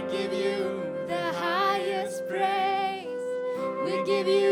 [0.00, 3.06] We give you the highest praise.
[3.84, 4.49] We give you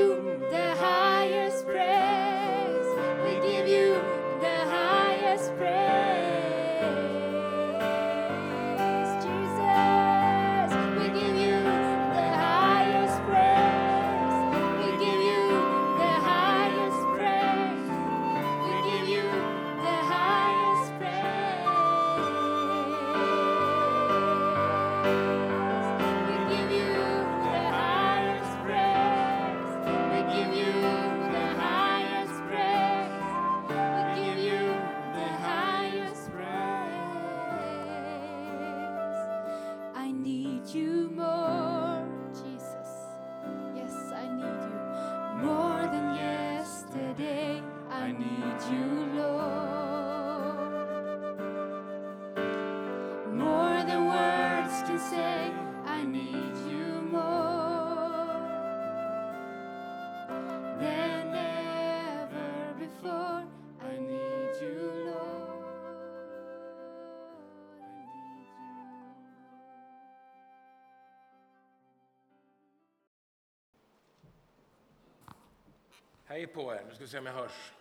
[76.58, 77.72] på er, nu ska vi se om jag hörs.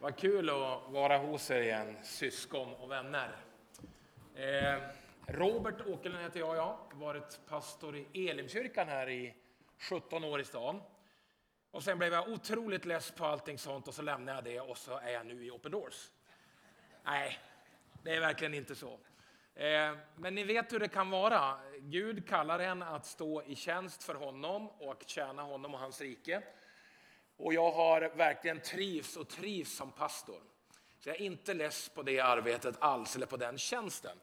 [0.00, 3.36] Vad kul att vara hos er igen, syskon och vänner.
[4.34, 4.82] Eh,
[5.26, 9.34] Robert Åkerlund heter jag, jag har varit pastor i Elimkyrkan här i
[9.78, 10.82] 17 år i stan.
[11.70, 14.78] Och sen blev jag otroligt less på allting sånt och så lämnade jag det och
[14.78, 16.10] så är jag nu i Open Doors.
[17.04, 17.38] Nej,
[18.02, 18.98] det är verkligen inte så.
[19.54, 21.58] Eh, men ni vet hur det kan vara.
[21.78, 26.42] Gud kallar en att stå i tjänst för honom och tjäna honom och hans rike.
[27.38, 30.40] Och jag har verkligen trivs och trivs som pastor.
[31.00, 34.16] Så jag är inte less på det arbetet alls, eller på den tjänsten.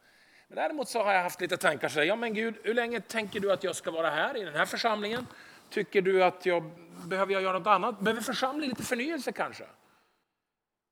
[0.47, 1.89] Men däremot så har jag haft lite tankar.
[1.89, 4.43] Så här, ja men Gud, hur länge tänker du att jag ska vara här i
[4.43, 5.27] den här församlingen?
[5.69, 6.71] Tycker du att jag
[7.08, 7.99] behöver jag göra något annat?
[7.99, 9.65] Behöver församlingen lite förnyelse kanske?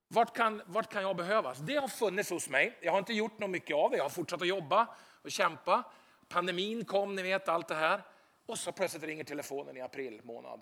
[0.08, 1.58] Vart kan, vart kan jag behövas?
[1.58, 2.78] Det har funnits hos mig.
[2.82, 3.98] Jag har inte gjort något mycket av det.
[3.98, 4.88] Jag har fortsatt att jobba
[5.22, 5.84] och kämpa.
[6.30, 8.02] Pandemin kom, ni vet allt det här.
[8.46, 10.62] Och så plötsligt ringer telefonen i april månad.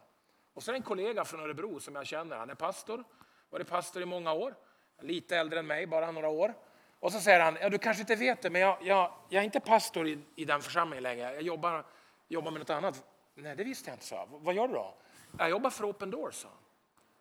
[0.54, 2.38] Och så är det en kollega från Örebro som jag känner.
[2.38, 3.04] Han är pastor,
[3.50, 4.56] varit pastor i många år.
[5.02, 6.54] Lite äldre än mig, bara några år.
[7.00, 9.46] Och så säger han, ja, du kanske inte vet det, men jag, jag, jag är
[9.46, 11.34] inte pastor i, i den församlingen längre.
[11.34, 11.86] Jag jobbar,
[12.28, 13.04] jobbar med något annat.
[13.36, 14.16] Nej, det visste jag inte, så.
[14.16, 14.28] jag.
[14.32, 14.94] Vad gör du då?
[15.38, 16.58] Jag jobbar för Open Doors, sa han.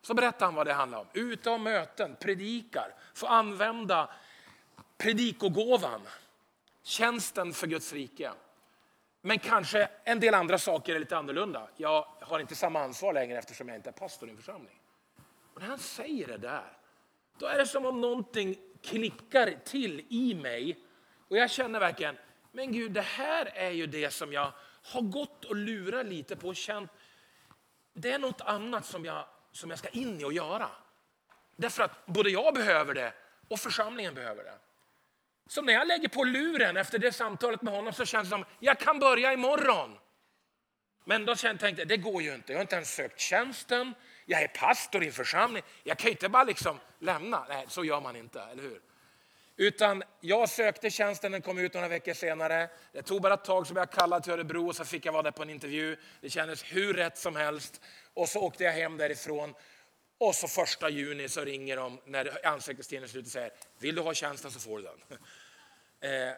[0.02, 1.06] Så berättar han vad det handlar om.
[1.12, 4.10] Ute och möten, predikar, få använda
[4.98, 6.00] predikogåvan,
[6.82, 8.30] tjänsten för Guds rike.
[9.20, 11.68] Men kanske en del andra saker är lite annorlunda.
[11.76, 14.80] Jag har inte samma ansvar längre eftersom jag inte är pastor i en församling.
[15.54, 16.78] Och när han säger det där,
[17.38, 20.78] då är det som om någonting klickar till i mig.
[21.28, 22.16] Och jag känner verkligen,
[22.52, 26.48] men Gud, det här är ju det som jag har gått och lurat lite på
[26.48, 26.90] och känt.
[27.92, 30.68] Det är något annat som jag, som jag ska in i och göra.
[31.56, 33.12] Därför att både jag behöver det
[33.48, 34.54] och församlingen behöver det.
[35.50, 38.44] Så när jag lägger på luren efter det samtalet med honom så känns det som
[38.60, 39.98] jag kan börja imorgon.
[41.04, 42.52] Men då tänkte jag, det går ju inte.
[42.52, 43.94] Jag har inte ens sökt tjänsten.
[44.26, 45.62] Jag är pastor i en församling.
[45.84, 47.46] Jag kan ju inte bara liksom lämna.
[47.48, 48.80] Nej, så gör man inte, eller hur?
[49.56, 52.68] Utan jag sökte tjänsten, den kom ut några veckor senare.
[52.92, 55.12] Det tog bara ett tag så blev jag kallad till Örebro och så fick jag
[55.12, 55.96] vara där på en intervju.
[56.20, 57.80] Det kändes hur rätt som helst.
[58.14, 59.54] Och så åkte jag hem därifrån.
[60.18, 64.02] Och så första juni så ringer de när ansökningstiden är slut och säger vill du
[64.02, 65.18] ha tjänsten så får du den.
[66.00, 66.32] Eh,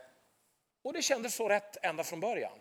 [0.84, 2.58] och det kändes så rätt ända från början.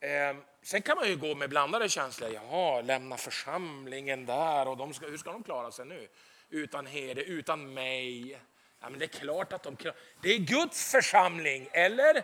[0.00, 2.30] Eh, sen kan man ju gå med blandade känslor.
[2.30, 6.08] Jaha, lämna församlingen där och de ska, hur ska de klara sig nu?
[6.48, 8.40] Utan herde, utan mig.
[8.80, 12.22] Ja, men det är klart att de klarar Det är Guds församling, eller?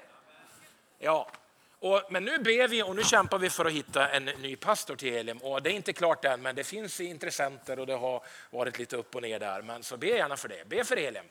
[0.98, 1.30] Ja.
[1.78, 4.96] Och, men nu ber vi och nu kämpar vi för att hitta en ny pastor
[4.96, 5.38] till Elim.
[5.38, 8.96] Och det är inte klart än, men det finns intressenter och det har varit lite
[8.96, 9.62] upp och ner där.
[9.62, 10.68] Men så be gärna för det.
[10.68, 11.24] Be för Elim,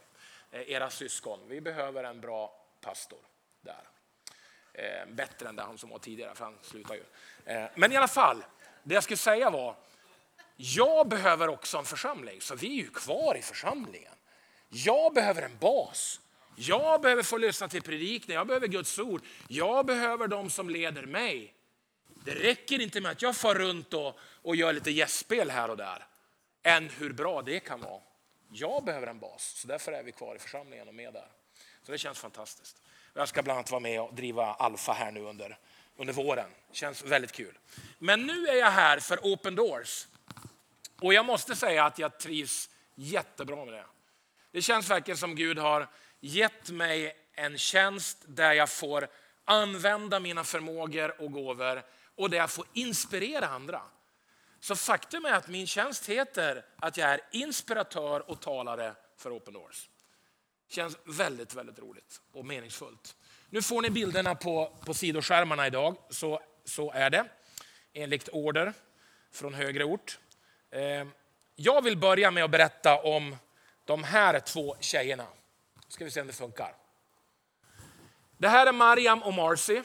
[0.53, 1.39] Eh, era syskon.
[1.47, 3.19] Vi behöver en bra pastor
[3.61, 3.83] där.
[4.73, 7.03] Eh, bättre än det han som var tidigare, för han slutar ju.
[7.45, 8.43] Eh, men i alla fall,
[8.83, 9.75] det jag skulle säga var,
[10.55, 14.13] jag behöver också en församling, så vi är ju kvar i församlingen.
[14.69, 16.19] Jag behöver en bas.
[16.55, 19.21] Jag behöver få lyssna till predikningar, jag behöver Guds ord.
[19.47, 21.53] Jag behöver de som leder mig.
[22.07, 25.77] Det räcker inte med att jag far runt och, och gör lite gästspel här och
[25.77, 26.07] där.
[26.63, 28.01] Än hur bra det kan vara.
[28.55, 31.27] Jag behöver en bas, så därför är vi kvar i församlingen och med där.
[31.83, 32.81] Så det känns fantastiskt.
[33.13, 35.57] Jag ska bland annat vara med och driva Alfa här nu under,
[35.97, 36.49] under våren.
[36.71, 37.57] känns väldigt kul.
[37.97, 40.07] Men nu är jag här för Open Doors.
[41.01, 43.85] Och jag måste säga att jag trivs jättebra med det.
[44.51, 45.87] Det känns verkligen som Gud har
[46.19, 49.07] gett mig en tjänst där jag får
[49.45, 51.83] använda mina förmågor och gåvor
[52.15, 53.81] och där jag får inspirera andra.
[54.63, 59.53] Så faktum är att min tjänst heter att jag är inspiratör och talare för Open
[59.53, 59.89] Doors.
[60.69, 63.15] Känns väldigt, väldigt roligt och meningsfullt.
[63.49, 67.25] Nu får ni bilderna på, på sidoskärmarna idag, så, så är det
[67.93, 68.73] enligt order
[69.31, 70.19] från högre ort.
[70.71, 71.11] Ehm,
[71.55, 73.35] jag vill börja med att berätta om
[73.85, 75.27] de här två tjejerna.
[75.87, 76.75] Ska vi se om det funkar.
[78.37, 79.81] Det här är Mariam och Marcy.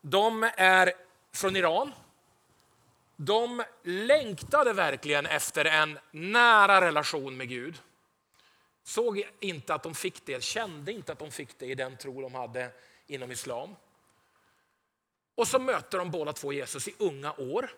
[0.00, 0.92] De är
[1.32, 1.92] från Iran.
[3.16, 7.82] De längtade verkligen efter en nära relation med Gud.
[8.84, 12.20] Såg inte att de fick det, kände inte att de fick det i den tro
[12.20, 12.70] de hade
[13.06, 13.76] inom islam.
[15.34, 17.70] Och så möter de båda två Jesus i unga år.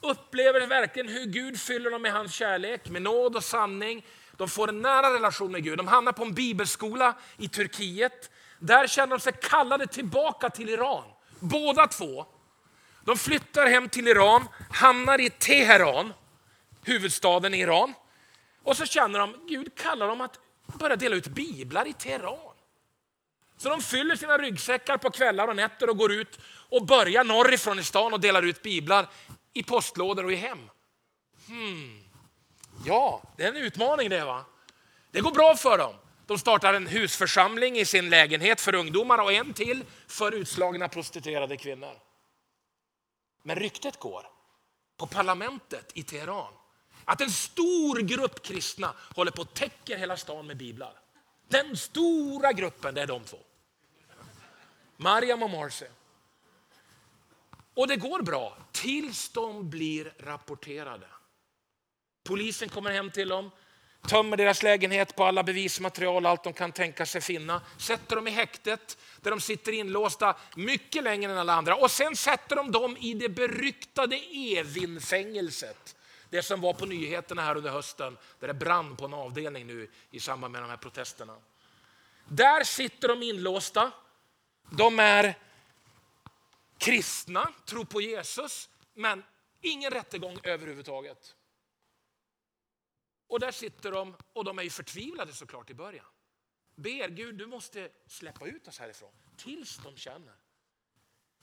[0.00, 4.06] Upplever verkligen hur Gud fyller dem med hans kärlek, med nåd och sanning.
[4.36, 5.78] De får en nära relation med Gud.
[5.78, 8.30] De hamnar på en bibelskola i Turkiet.
[8.58, 11.04] Där känner de sig kallade tillbaka till Iran.
[11.40, 12.26] Båda två.
[13.06, 16.12] De flyttar hem till Iran, hamnar i Teheran,
[16.84, 17.94] huvudstaden i Iran.
[18.62, 20.38] Och så känner de, Gud kallar dem att
[20.78, 22.54] börja dela ut biblar i Teheran.
[23.56, 26.38] Så de fyller sina ryggsäckar på kvällar och nätter och går ut
[26.68, 29.08] och börjar norrifrån i stan och delar ut biblar
[29.52, 30.70] i postlådor och i hem.
[31.46, 32.02] Hmm.
[32.84, 34.44] Ja, det är en utmaning det va.
[35.10, 35.94] Det går bra för dem.
[36.26, 41.56] De startar en husförsamling i sin lägenhet för ungdomar och en till för utslagna prostituerade
[41.56, 42.05] kvinnor.
[43.46, 44.26] Men ryktet går
[44.96, 46.52] på parlamentet i Teheran
[47.04, 51.00] att en stor grupp kristna håller på att täcka hela stan med biblar.
[51.48, 53.38] Den stora gruppen, det är de två.
[54.96, 55.86] Mariam och Marcy.
[57.74, 61.06] Och det går bra tills de blir rapporterade.
[62.24, 63.50] Polisen kommer hem till dem,
[64.06, 67.62] tömmer deras lägenhet på alla bevismaterial, allt de kan tänka sig finna.
[67.78, 71.76] Sätter dem i häktet där de sitter inlåsta mycket längre än alla andra.
[71.76, 75.96] Och sen sätter de dem i det beryktade Evin-fängelset.
[76.30, 79.90] Det som var på nyheterna här under hösten, där det brann på en avdelning nu
[80.10, 81.36] i samband med de här protesterna.
[82.28, 83.90] Där sitter de inlåsta.
[84.70, 85.34] De är
[86.78, 89.24] kristna, tror på Jesus, men
[89.60, 91.35] ingen rättegång överhuvudtaget.
[93.26, 96.06] Och där sitter de och de är ju förtvivlade såklart i början.
[96.74, 99.12] Ber Gud, du måste släppa ut oss härifrån.
[99.36, 100.34] Tills de känner.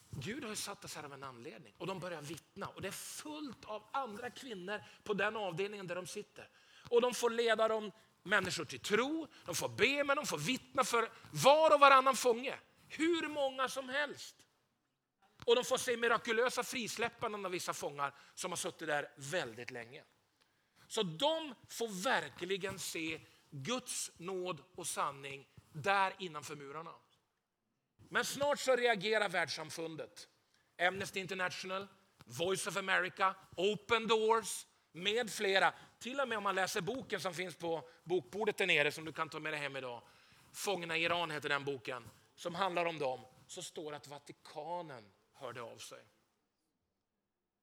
[0.10, 1.74] Gud har ju satt oss här av en anledning.
[1.78, 2.68] Och de börjar vittna.
[2.68, 6.50] Och det är fullt av andra kvinnor på den avdelningen där de sitter.
[6.90, 7.92] Och de får leda dem
[8.24, 12.60] människor till tro, de får be men de får vittna för var och varannan fånge.
[12.88, 14.36] Hur många som helst.
[15.46, 20.04] Och de får se mirakulösa frisläppanden av vissa fångar som har suttit där väldigt länge.
[20.94, 26.94] Så de får verkligen se Guds nåd och sanning där innanför murarna.
[28.10, 30.28] Men snart så reagerar världssamfundet.
[30.82, 31.88] Amnesty International,
[32.26, 35.74] Voice of America, Open Doors med flera.
[36.00, 39.12] Till och med om man läser boken som finns på bokbordet där nere som du
[39.12, 40.02] kan ta med dig hem idag.
[40.52, 43.26] Fångarna i Iran heter den boken som handlar om dem.
[43.48, 46.04] Så står det att Vatikanen hörde av sig.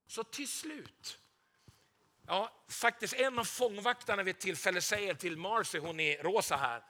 [0.06, 1.18] Så till slut
[2.30, 6.82] Ja, faktiskt en av fångvaktarna vid ett tillfälle säger till Marcy, hon i rosa här,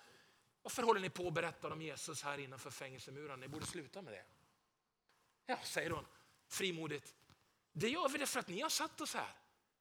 [0.62, 3.37] varför håller ni på att berätta om Jesus här innanför fängelsemurarna?
[3.37, 4.25] Ni borde sluta med det.
[5.47, 6.06] Ja, säger hon
[6.49, 7.14] frimodigt.
[7.73, 9.32] Det gör vi det för att ni har satt oss här.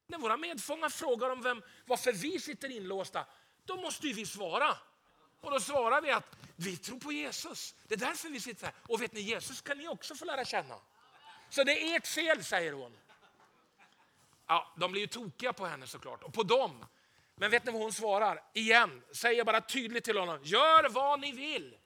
[0.07, 3.25] När våra medfångar frågar om vem, varför vi sitter inlåsta,
[3.65, 4.77] då måste ju vi svara.
[5.41, 7.75] Och då svarar vi att vi tror på Jesus.
[7.87, 8.75] Det är därför vi sitter här.
[8.87, 10.79] Och vet ni, Jesus kan ni också få lära känna.
[11.49, 12.97] Så det är ert fel, säger hon.
[14.51, 16.85] Ja, de blir ju tokiga på henne såklart, och på dem.
[17.35, 18.43] Men vet ni vad hon svarar?
[18.53, 21.77] Igen, säger bara tydligt till honom, gör vad ni vill.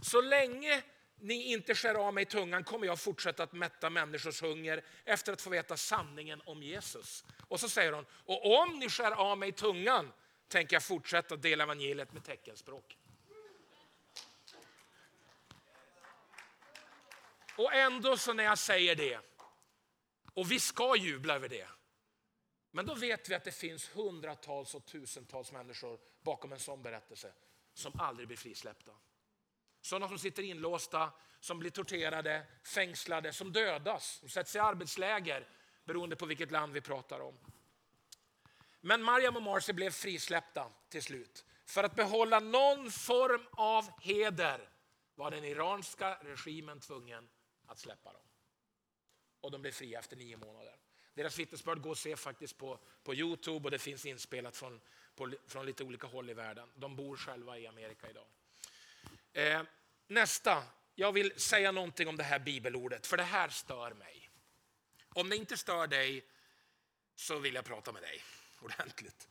[0.00, 0.82] Så länge
[1.20, 5.42] ni inte skär av mig tungan kommer jag fortsätta att mätta människors hunger efter att
[5.42, 7.24] få veta sanningen om Jesus.
[7.48, 10.12] Och så säger hon, och om ni skär av mig tungan
[10.48, 12.98] tänker jag fortsätta dela evangeliet med teckenspråk.
[17.56, 19.18] Och ändå så när jag säger det,
[20.34, 21.68] och vi ska jubla över det,
[22.74, 27.32] men då vet vi att det finns hundratals och tusentals människor bakom en sån berättelse
[27.74, 28.92] som aldrig blir frisläppta.
[29.80, 35.48] Sådana som sitter inlåsta, som blir torterade, fängslade, som dödas, som sätts i arbetsläger
[35.84, 37.38] beroende på vilket land vi pratar om.
[38.80, 41.44] Men Mariam och Marcy blev frisläppta till slut.
[41.66, 44.68] För att behålla någon form av heder
[45.14, 47.28] var den iranska regimen tvungen
[47.66, 48.22] att släppa dem.
[49.40, 50.83] Och de blev fria efter nio månader.
[51.14, 54.80] Deras vittnesbörd går att se faktiskt på, på Youtube och det finns inspelat från,
[55.14, 56.68] på, från lite olika håll i världen.
[56.74, 58.26] De bor själva i Amerika idag.
[59.32, 59.62] Eh,
[60.06, 64.30] nästa jag vill säga någonting om det här bibelordet, för det här stör mig.
[65.08, 66.24] Om det inte stör dig
[67.14, 68.22] så vill jag prata med dig
[68.60, 69.28] ordentligt.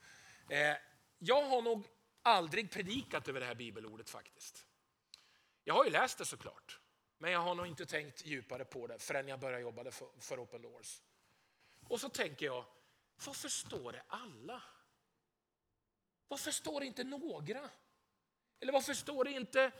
[0.48, 0.76] Eh,
[1.18, 1.86] jag har nog
[2.22, 4.66] aldrig predikat över det här bibelordet faktiskt.
[5.64, 6.80] Jag har ju läst det såklart,
[7.18, 10.42] men jag har nog inte tänkt djupare på det förrän jag började jobba för, för
[10.42, 11.00] Open Doors.
[11.88, 12.64] Och så tänker jag,
[13.26, 14.62] varför står det alla?
[16.28, 17.70] Varför står det inte några?
[18.60, 19.72] Eller varför står det inte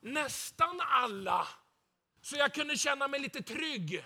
[0.00, 1.48] nästan alla?
[2.20, 4.04] Så jag kunde känna mig lite trygg.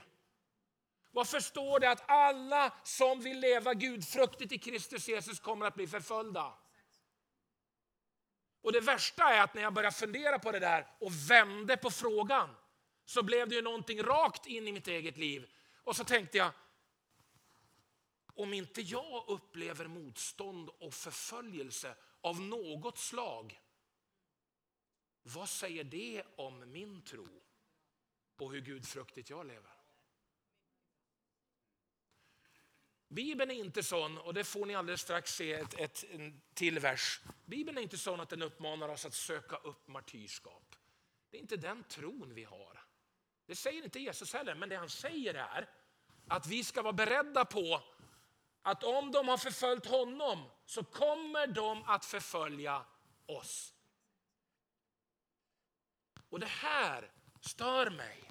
[1.11, 5.87] Varför står det att alla som vill leva gudfruktigt i Kristus Jesus kommer att bli
[5.87, 6.54] förföljda?
[8.62, 11.90] Och det värsta är att när jag började fundera på det där och vände på
[11.90, 12.57] frågan
[13.04, 15.50] så blev det ju någonting rakt in i mitt eget liv.
[15.85, 16.50] Och så tänkte jag,
[18.42, 23.61] om inte jag upplever motstånd och förföljelse av något slag,
[25.23, 27.42] vad säger det om min tro
[28.37, 29.70] och hur gudfruktigt jag lever?
[33.09, 36.78] Bibeln är inte sån, och det får ni alldeles strax se ett, ett, en till
[36.78, 37.20] vers.
[37.44, 40.76] Bibeln är inte sån att den uppmanar oss att söka upp martyrskap.
[41.30, 42.85] Det är inte den tron vi har.
[43.47, 45.68] Det säger inte Jesus heller, men det han säger är
[46.28, 47.82] att vi ska vara beredda på
[48.62, 52.85] att om de har förföljt honom så kommer de att förfölja
[53.26, 53.75] oss.
[56.29, 58.31] Och det här stör mig.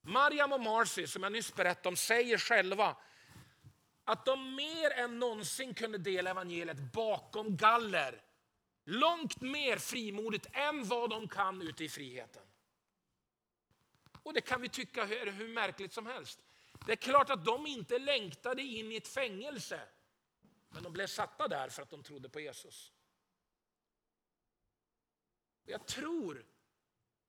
[0.00, 2.96] Mariam och Marcy, som jag nyss berättade om, säger själva
[4.04, 8.22] att de mer än någonsin kunde dela evangeliet bakom galler.
[8.84, 12.42] Långt mer frimodigt än vad de kan ute i friheten.
[14.22, 16.43] Och det kan vi tycka är hur märkligt som helst.
[16.86, 19.80] Det är klart att de inte längtade in i ett fängelse.
[20.68, 22.92] Men de blev satta där för att de trodde på Jesus.
[25.64, 26.46] Jag tror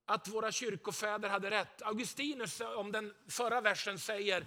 [0.06, 1.82] att våra kyrkofäder hade rätt.
[1.82, 4.46] Augustinus om den förra versen säger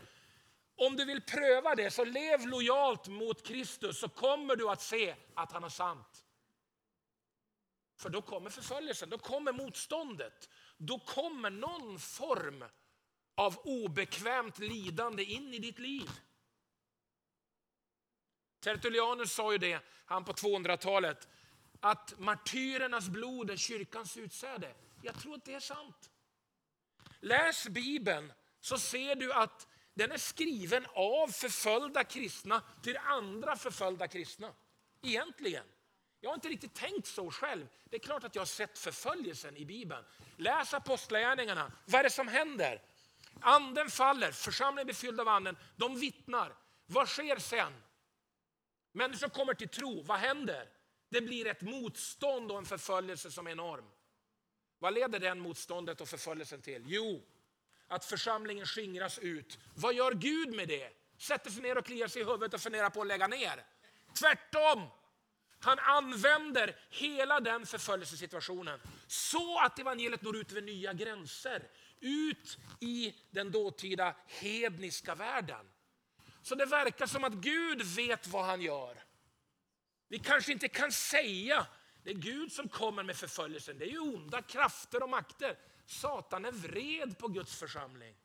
[0.77, 5.17] om du vill pröva det så lev lojalt mot Kristus så kommer du att se
[5.35, 6.25] att han har sant.
[7.97, 10.49] För då kommer förföljelsen, då kommer motståndet.
[10.77, 12.65] Då kommer någon form
[13.39, 16.11] av obekvämt lidande in i ditt liv.
[18.61, 21.29] Tertullianus sa ju det, han på 200-talet,
[21.81, 24.75] att martyrernas blod är kyrkans utsäde.
[25.03, 26.11] Jag tror att det är sant.
[27.21, 34.09] Läs Bibeln så ser du att den är skriven av förföljda kristna till andra förföljda
[34.09, 34.55] kristna.
[35.03, 35.65] Egentligen.
[36.21, 37.67] Jag har inte riktigt tänkt så själv.
[37.85, 40.05] Det är klart att jag har sett förföljelsen i Bibeln.
[40.37, 41.73] Läs apostlagärningarna.
[41.85, 42.83] Vad är det som händer?
[43.41, 45.57] Anden faller, församlingen blir fylld av anden.
[45.77, 46.55] De vittnar.
[46.87, 47.73] Vad sker sen?
[48.93, 50.03] Människor kommer till tro.
[50.03, 50.69] Vad händer?
[51.09, 53.85] Det blir ett motstånd och en förföljelse som är enorm.
[54.79, 56.85] Vad leder den motståndet och förföljelsen till?
[56.87, 57.23] Jo,
[57.89, 59.59] att församlingen skingras ut.
[59.75, 60.91] Vad gör Gud med det?
[61.19, 63.65] Sätter sig ner och kliar sig i huvudet och funderar på att lägga ner.
[64.21, 64.89] Tvärtom!
[65.61, 71.69] Han använder hela den förföljelsesituationen så att evangeliet når ut över nya gränser.
[72.01, 75.67] Ut i den dåtida hedniska världen.
[76.43, 79.05] Så det verkar som att Gud vet vad han gör.
[80.09, 81.67] Vi kanske inte kan säga
[82.03, 83.79] det är Gud som kommer med förföljelsen.
[83.79, 85.59] Det är ju onda krafter och makter.
[85.87, 88.17] Satan är vred på Guds församling.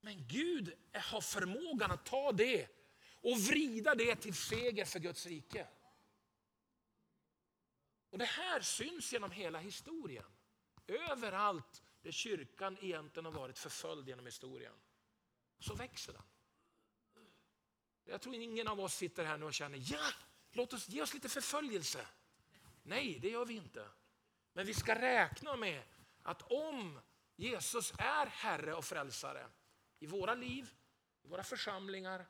[0.00, 2.68] Men Gud har förmågan att ta det
[3.22, 5.66] och vrida det till seger för Guds rike.
[8.10, 10.24] Och Det här syns genom hela historien.
[10.86, 14.72] Överallt där kyrkan egentligen har varit förföljd genom historien,
[15.58, 16.22] så växer den.
[18.04, 20.10] Jag tror ingen av oss sitter här nu och känner, ja,
[20.52, 22.06] låt oss ge oss lite förföljelse.
[22.82, 23.88] Nej, det gör vi inte.
[24.52, 25.82] Men vi ska räkna med
[26.22, 27.00] att om
[27.36, 29.46] Jesus är Herre och Frälsare
[29.98, 30.74] i våra liv,
[31.22, 32.26] i våra församlingar,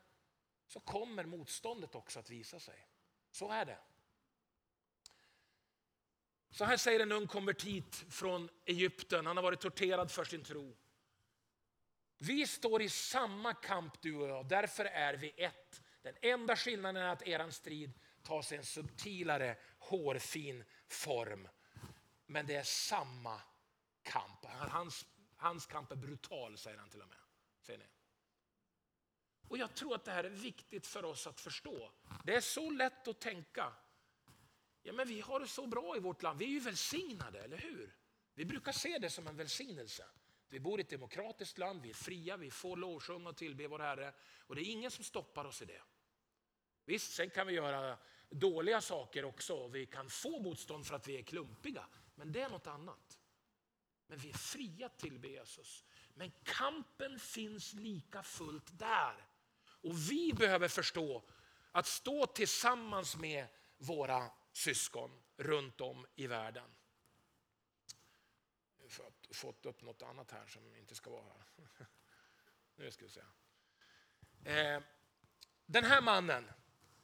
[0.67, 2.87] så kommer motståndet också att visa sig.
[3.31, 3.79] Så är det.
[6.57, 10.77] Så här säger en ung konvertit från Egypten, han har varit torterad för sin tro.
[12.17, 15.81] Vi står i samma kamp du och jag, därför är vi ett.
[16.01, 21.47] Den enda skillnaden är att er strid tar sig en subtilare, hårfin form.
[22.25, 23.41] Men det är samma
[24.03, 24.45] kamp.
[24.45, 27.17] Hans, hans kamp är brutal, säger han till och med.
[27.61, 27.85] Ser ni?
[29.47, 31.91] Och Jag tror att det här är viktigt för oss att förstå.
[32.23, 33.73] Det är så lätt att tänka.
[34.87, 36.39] Ja, men vi har det så bra i vårt land.
[36.39, 37.95] Vi är ju välsignade, eller hur?
[38.33, 40.05] Vi brukar se det som en välsignelse.
[40.49, 43.79] Vi bor i ett demokratiskt land, vi är fria, vi får lovsjunga och tillbe vår
[43.79, 44.13] Herre.
[44.39, 45.81] Och det är ingen som stoppar oss i det.
[46.85, 47.97] Visst, sen kan vi göra
[48.29, 51.85] dåliga saker också vi kan få motstånd för att vi är klumpiga.
[52.15, 53.19] Men det är något annat.
[54.07, 55.83] Men vi är fria att tillbe Jesus.
[56.13, 59.27] Men kampen finns lika fullt där.
[59.63, 61.23] Och vi behöver förstå
[61.71, 66.75] att stå tillsammans med våra syskon runt om i världen.
[68.77, 71.87] Jag har fått upp något annat här som inte ska vara här.
[72.75, 73.21] Nu ska vi se.
[74.51, 74.81] Eh,
[75.65, 76.51] den här mannen,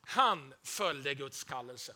[0.02, 1.96] han följde Guds kallelse.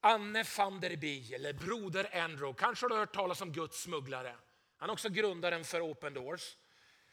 [0.00, 4.36] Anne van der Bie, eller Broder Andrew, kanske har du hört talas om Guds smugglare.
[4.76, 6.56] Han är också grundaren för Open Doors.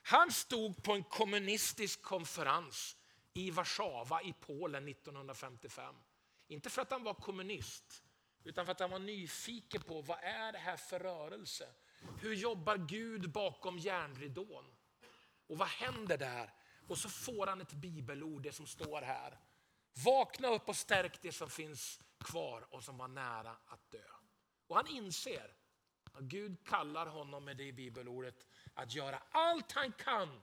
[0.01, 2.97] Han stod på en kommunistisk konferens
[3.33, 5.95] i Warszawa i Polen 1955.
[6.47, 8.03] Inte för att han var kommunist,
[8.43, 11.67] utan för att han var nyfiken på vad är det här för rörelse?
[12.21, 14.65] Hur jobbar Gud bakom järnridån?
[15.47, 16.53] Och vad händer där?
[16.87, 19.39] Och så får han ett bibelord, det som står här.
[20.05, 24.03] Vakna upp och stärk det som finns kvar och som var nära att dö.
[24.67, 25.53] Och han inser
[26.13, 30.41] att Gud kallar honom med det bibelordet att göra allt han kan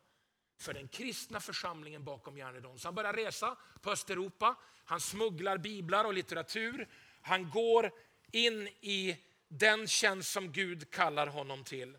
[0.60, 2.78] för den kristna församlingen bakom järnridån.
[2.78, 4.56] Så han börjar resa på Östeuropa.
[4.84, 6.88] Han smugglar biblar och litteratur.
[7.20, 7.90] Han går
[8.32, 9.16] in i
[9.48, 11.96] den tjänst som Gud kallar honom till.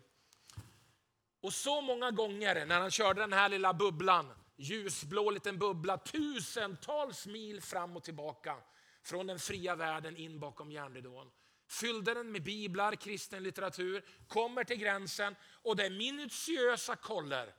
[1.40, 7.26] Och så många gånger när han körde den här lilla bubblan, ljusblå liten bubbla, tusentals
[7.26, 8.56] mil fram och tillbaka
[9.02, 11.30] från den fria världen in bakom järnridån.
[11.68, 17.54] Fyllde den med biblar, kristen litteratur, kommer till gränsen och det är minutiösa koller.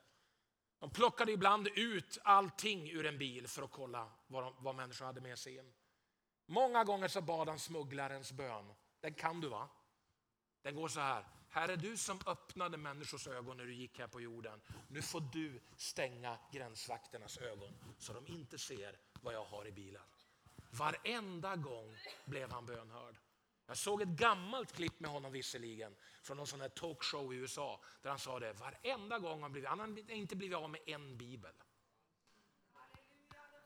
[0.84, 5.06] De plockade ibland ut allting ur en bil för att kolla vad, de, vad människor
[5.06, 5.74] hade med sig in.
[6.46, 8.74] Många gånger så bad han smugglarens bön.
[9.00, 9.70] Den kan du va?
[10.62, 11.26] Den går så här.
[11.50, 14.62] Herre, du som öppnade människors ögon när du gick här på jorden.
[14.88, 20.04] Nu får du stänga gränsvakternas ögon så de inte ser vad jag har i bilen.
[20.72, 23.16] Varenda gång blev han bönhörd.
[23.74, 27.82] Jag såg ett gammalt klipp med honom visserligen från någon sån här talkshow i USA
[28.02, 28.54] där han sa det.
[28.54, 31.52] Varenda gång han blivit, han har inte blivit av med en bibel.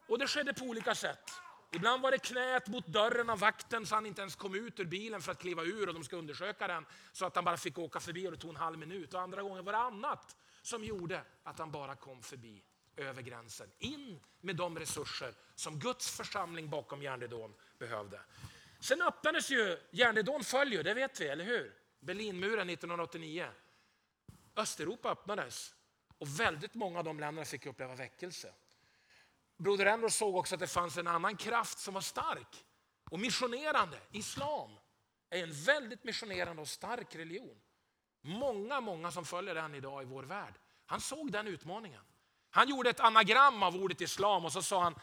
[0.08, 1.32] Och det skedde på olika sätt.
[1.74, 4.86] Ibland var det knät mot dörren av vakten så han inte ens kom ut ur
[4.86, 6.86] bilen för att kliva ur och de ska undersöka den.
[7.12, 9.13] Så att han bara fick åka förbi och det tog en halv minut.
[9.13, 12.63] Och andra gånger var det annat som gjorde att han bara kom förbi
[12.96, 13.72] över gränsen.
[13.78, 18.22] In med de resurser som Guds församling bakom järnridån behövde.
[18.88, 21.76] Sen öppnades ju, järnridån föll ju, det vet vi, eller hur?
[22.00, 23.50] Berlinmuren 1989.
[24.56, 25.73] Östeuropa öppnades
[26.17, 28.54] och väldigt många av de länderna fick uppleva väckelse.
[29.58, 32.65] Broder Andrew såg också att det fanns en annan kraft som var stark
[33.12, 34.00] och missionerande.
[34.12, 34.71] Islam
[35.30, 37.62] är en väldigt missionerande och stark religion.
[38.21, 40.54] Många, många som följer den idag i vår värld.
[40.86, 42.04] Han såg den utmaningen.
[42.50, 44.95] Han gjorde ett anagram av ordet islam och så sa han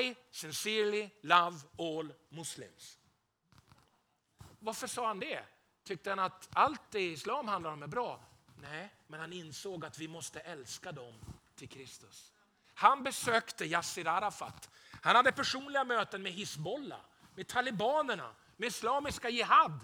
[0.00, 2.99] I sincerely love all muslims.
[4.60, 5.44] Varför sa han det?
[5.84, 8.20] Tyckte han att allt det islam handlar om är bra?
[8.56, 11.14] Nej, men han insåg att vi måste älska dem
[11.54, 12.32] till Kristus.
[12.74, 14.70] Han besökte Yassir Arafat.
[15.02, 17.00] Han hade personliga möten med Hizbollah,
[17.34, 19.80] med talibanerna, med Islamiska Jihad.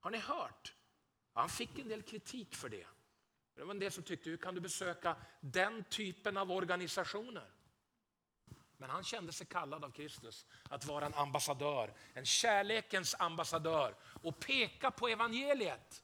[0.00, 0.74] Har ni hört?
[1.32, 2.86] Han fick en del kritik för det.
[3.54, 7.50] Det var en del som tyckte, hur kan du besöka den typen av organisationer?
[8.76, 14.40] Men han kände sig kallad av Kristus att vara en ambassadör, en kärlekens ambassadör och
[14.40, 16.02] peka på evangeliet.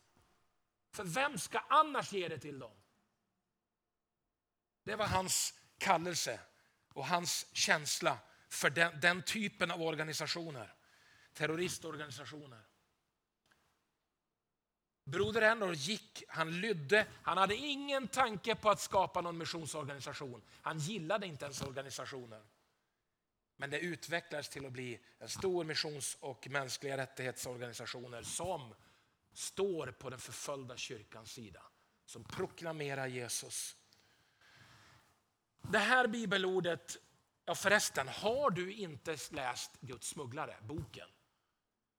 [0.90, 2.72] För vem ska annars ge det till dem?
[4.84, 6.40] Det var hans kallelse
[6.88, 10.74] och hans känsla för den, den typen av organisationer.
[11.34, 12.60] Terroristorganisationer.
[15.04, 20.42] Broder Enor gick, han lydde, han hade ingen tanke på att skapa någon missionsorganisation.
[20.62, 22.42] Han gillade inte ens organisationer.
[23.62, 28.74] Men det utvecklades till att bli en stor missions och mänskliga rättighetsorganisationer som
[29.32, 31.62] står på den förföljda kyrkans sida.
[32.04, 33.76] Som proklamerar Jesus.
[35.62, 36.96] Det här bibelordet,
[37.44, 41.08] ja förresten, har du inte läst Guds smugglare, boken,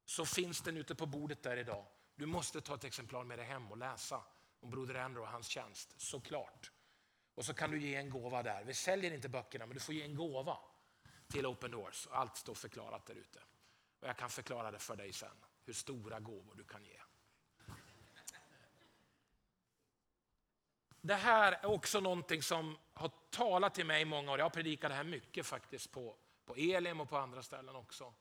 [0.05, 1.85] så finns den ute på bordet där idag.
[2.15, 4.23] Du måste ta ett exemplar med dig hem och läsa
[4.59, 6.71] om Broder Andrew och hans tjänst, såklart.
[7.35, 8.63] Och så kan du ge en gåva där.
[8.63, 10.57] Vi säljer inte böckerna, men du får ge en gåva
[11.33, 12.07] till Open Doors.
[12.11, 13.39] Allt står förklarat där ute.
[13.99, 17.01] Och jag kan förklara det för dig sen, hur stora gåvor du kan ge.
[21.01, 24.37] Det här är också någonting som har talat till mig i många år.
[24.39, 26.15] Jag har predikat det här mycket faktiskt på,
[26.45, 28.13] på Elim och på andra ställen också.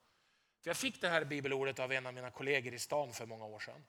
[0.60, 3.44] För jag fick det här bibelordet av en av mina kollegor i stan för många
[3.44, 3.84] år sedan.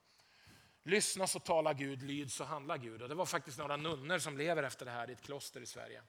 [0.84, 3.02] Lyssna så talar Gud, lyd så handlar Gud.
[3.02, 5.66] Och det var faktiskt några nunnor som lever efter det här i ett kloster i
[5.66, 6.04] Sverige.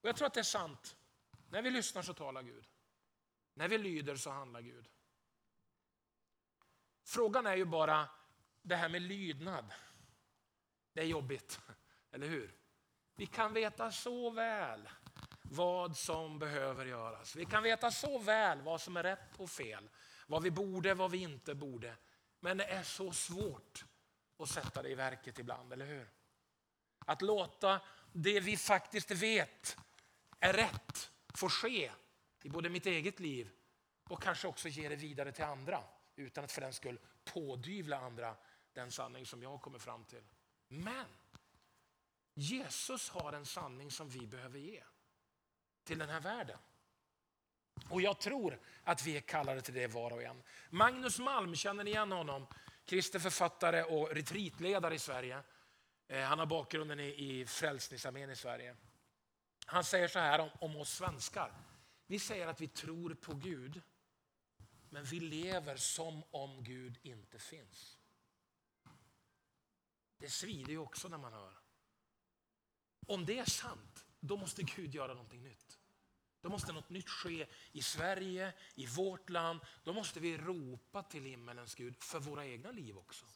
[0.00, 0.96] Och jag tror att det är sant.
[1.50, 2.66] När vi lyssnar så talar Gud.
[3.54, 4.88] När vi lyder så handlar Gud.
[7.04, 8.08] Frågan är ju bara
[8.62, 9.72] det här med lydnad,
[10.92, 11.60] det är jobbigt,
[12.10, 12.54] eller hur?
[13.14, 14.88] Vi kan veta så väl
[15.42, 17.36] vad som behöver göras.
[17.36, 19.90] Vi kan veta så väl vad som är rätt och fel.
[20.26, 21.96] Vad vi borde, vad vi inte borde.
[22.40, 23.84] Men det är så svårt
[24.38, 26.10] att sätta det i verket ibland, eller hur?
[26.98, 27.80] Att låta
[28.12, 29.76] det vi faktiskt vet
[30.40, 31.90] är rätt får ske
[32.42, 33.50] i både mitt eget liv
[34.08, 35.84] och kanske också ge det vidare till andra
[36.16, 38.36] utan att för den skull pådyvla andra
[38.72, 40.24] den sanning som jag kommer fram till.
[40.68, 41.06] Men
[42.34, 44.82] Jesus har en sanning som vi behöver ge
[45.84, 46.58] till den här världen.
[47.88, 50.42] Och jag tror att vi är kallade till det var och en.
[50.70, 52.46] Magnus Malm, känner ni igen honom?
[52.84, 55.42] Kristen författare och retreatledare i Sverige.
[56.08, 58.76] Eh, han har bakgrunden i, Frälsningsarmén i Sverige.
[59.70, 61.52] Han säger så här om, om oss svenskar.
[62.06, 63.82] Vi säger att vi tror på Gud,
[64.88, 67.98] men vi lever som om Gud inte finns.
[70.18, 71.58] Det svider ju också när man hör.
[73.06, 75.78] Om det är sant, då måste Gud göra någonting nytt.
[76.40, 79.60] Då måste något nytt ske i Sverige, i vårt land.
[79.84, 83.26] Då måste vi ropa till himmelens Gud för våra egna liv också.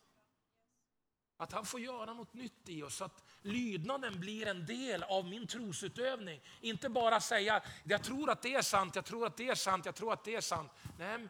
[1.36, 5.24] Att han får göra något nytt i oss, så att lydnaden blir en del av
[5.24, 6.40] min trosutövning.
[6.60, 9.86] Inte bara säga, jag tror att det är sant, jag tror att det är sant,
[9.86, 10.72] jag tror att det är sant.
[10.98, 11.28] Nej,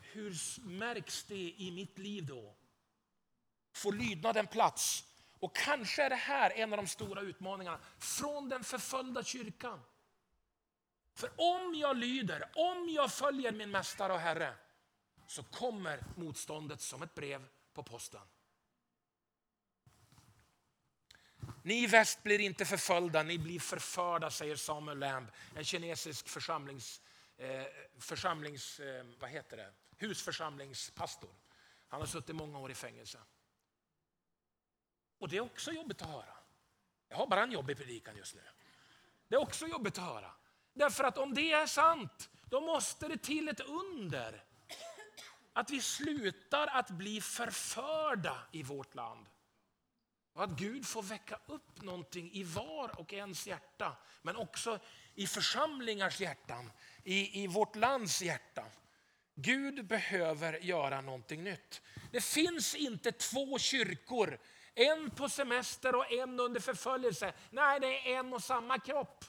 [0.00, 2.54] hur märks det i mitt liv då?
[3.72, 5.04] Får lydnaden plats?
[5.40, 9.80] Och kanske är det här en av de stora utmaningarna från den förföljda kyrkan.
[11.14, 14.54] För om jag lyder, om jag följer min mästare och Herre,
[15.26, 18.20] så kommer motståndet som ett brev på posten.
[21.64, 27.00] Ni i väst blir inte förföljda, ni blir förförda, säger Samuel Lamb, en kinesisk församlings,
[27.36, 27.64] eh,
[27.98, 29.72] församlings eh, vad heter det?
[29.96, 31.34] husförsamlingspastor.
[31.88, 33.18] Han har suttit många år i fängelse.
[35.18, 36.36] Och det är också jobbigt att höra.
[37.08, 38.42] Jag har bara en jobbig predikan just nu.
[39.28, 40.30] Det är också jobbigt att höra.
[40.72, 44.44] Därför att om det är sant, då måste det till ett under.
[45.52, 49.26] Att vi slutar att bli förförda i vårt land.
[50.34, 53.96] Och att Gud får väcka upp någonting i var och ens hjärta.
[54.22, 54.78] Men också
[55.14, 56.72] i församlingars hjärtan,
[57.04, 58.64] i, i vårt lands hjärta.
[59.34, 61.82] Gud behöver göra någonting nytt.
[62.12, 64.38] Det finns inte två kyrkor,
[64.74, 67.32] en på semester och en under förföljelse.
[67.50, 69.24] Nej, det är en och samma kropp.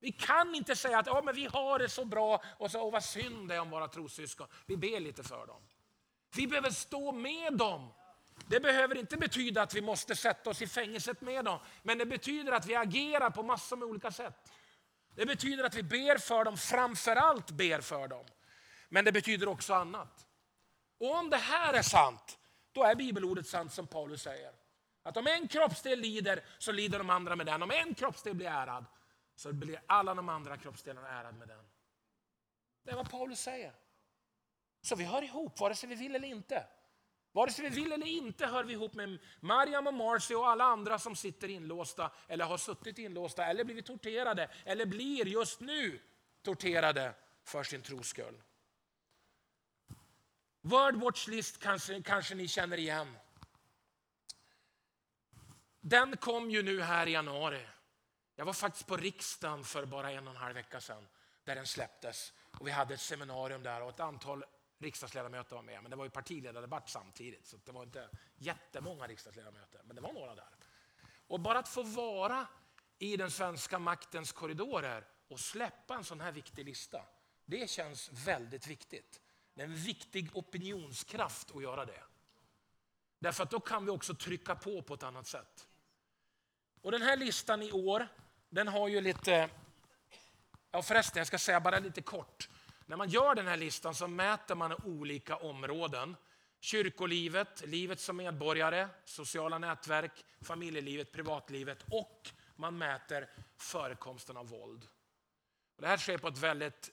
[0.00, 2.92] Vi kan inte säga att ja, men vi har det så bra och, så, och
[2.92, 4.46] vad synd det är om våra trossyskon.
[4.66, 5.62] Vi ber lite för dem.
[6.36, 7.92] Vi behöver stå med dem.
[8.48, 12.06] Det behöver inte betyda att vi måste sätta oss i fängelset med dem, men det
[12.06, 14.52] betyder att vi agerar på massor med olika sätt.
[15.14, 18.26] Det betyder att vi ber för dem, framförallt ber för dem.
[18.88, 20.26] Men det betyder också annat.
[20.98, 22.38] Och om det här är sant,
[22.72, 24.52] då är bibelordet sant som Paulus säger.
[25.02, 27.62] Att om en kroppsdel lider, så lider de andra med den.
[27.62, 28.84] Om en kroppsdel blir ärad,
[29.36, 31.64] så blir alla de andra kroppsdelarna ärade med den.
[32.82, 33.72] Det är vad Paulus säger.
[34.82, 36.66] Så vi hör ihop, vare sig vi vill eller inte.
[37.36, 40.64] Vare sig vi vill eller inte hör vi ihop med Mariam och Marcy och alla
[40.64, 46.00] andra som sitter inlåsta eller har suttit inlåsta eller blivit torterade eller blir just nu
[46.42, 48.42] torterade för sin tros skull.
[50.60, 53.16] Wordwatch list kanske, kanske ni känner igen.
[55.80, 57.66] Den kom ju nu här i januari.
[58.36, 61.08] Jag var faktiskt på riksdagen för bara en och en halv vecka sedan
[61.44, 62.32] där den släpptes.
[62.58, 64.44] Och vi hade ett seminarium där och ett antal
[64.78, 65.82] riksdagsledamöter var med.
[65.82, 69.80] Men det var ju partiledardebatt samtidigt så det var inte jättemånga riksdagsledamöter.
[69.84, 70.48] Men det var några där.
[71.26, 72.46] Och bara att få vara
[72.98, 77.02] i den svenska maktens korridorer och släppa en sån här viktig lista.
[77.44, 79.20] Det känns väldigt viktigt.
[79.54, 82.02] Det är en viktig opinionskraft att göra det.
[83.18, 85.68] Därför att då kan vi också trycka på på ett annat sätt.
[86.82, 88.08] Och den här listan i år,
[88.48, 89.50] den har ju lite,
[90.70, 92.48] ja förresten jag ska säga bara lite kort.
[92.86, 96.16] När man gör den här listan så mäter man olika områden.
[96.60, 104.86] Kyrkolivet, livet som medborgare, sociala nätverk, familjelivet, privatlivet och man mäter förekomsten av våld.
[105.78, 106.90] Det här sker på ett väldigt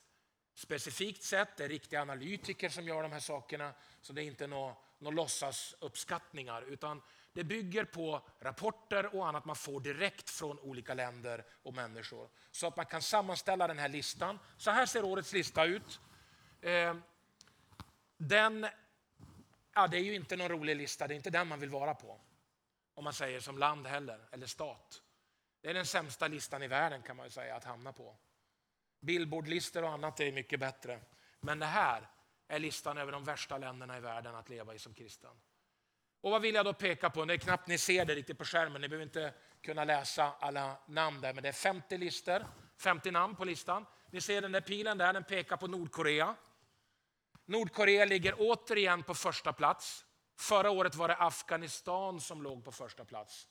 [0.55, 1.49] specifikt sätt.
[1.57, 3.73] Det är riktiga analytiker som gör de här sakerna.
[4.01, 7.01] Så det är inte några, några låtsasuppskattningar utan
[7.33, 12.29] det bygger på rapporter och annat man får direkt från olika länder och människor.
[12.51, 14.39] Så att man kan sammanställa den här listan.
[14.57, 15.99] Så här ser årets lista ut.
[16.61, 17.01] Ehm,
[18.17, 18.67] den,
[19.73, 21.93] ja, det är ju inte någon rolig lista, det är inte den man vill vara
[21.93, 22.21] på.
[22.93, 25.01] Om man säger som land heller, eller stat.
[25.61, 28.15] Det är den sämsta listan i världen kan man säga att hamna på.
[28.99, 30.99] Billboardlistor och annat är mycket bättre.
[31.39, 32.09] Men det här
[32.47, 35.31] är listan över de värsta länderna i världen att leva i som kristen.
[36.23, 37.25] Och vad vill jag då peka på?
[37.25, 38.81] Det är knappt ni ser det riktigt på skärmen.
[38.81, 42.45] Ni behöver inte kunna läsa alla namn där, men det är 50 listor,
[42.77, 43.85] 50 namn på listan.
[44.11, 46.35] Ni ser den där pilen där, den pekar på Nordkorea.
[47.45, 50.05] Nordkorea ligger återigen på första plats.
[50.35, 53.47] Förra året var det Afghanistan som låg på första plats.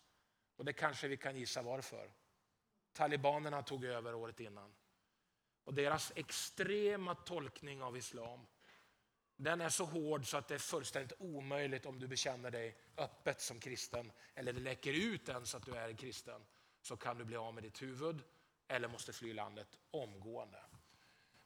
[0.57, 2.11] Och det kanske vi kan gissa varför.
[2.93, 4.75] Talibanerna tog över året innan.
[5.65, 8.47] Och deras extrema tolkning av islam
[9.43, 13.41] den är så hård så att det är fullständigt omöjligt om du bekänner dig öppet
[13.41, 16.45] som kristen eller det läcker ut ens att du är kristen
[16.83, 18.23] så kan du bli av med ditt huvud
[18.69, 20.59] eller måste fly landet omgående.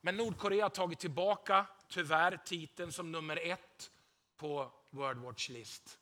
[0.00, 3.90] Men Nordkorea har tagit tillbaka, tyvärr, titeln som nummer ett
[4.36, 5.98] på World Watch List.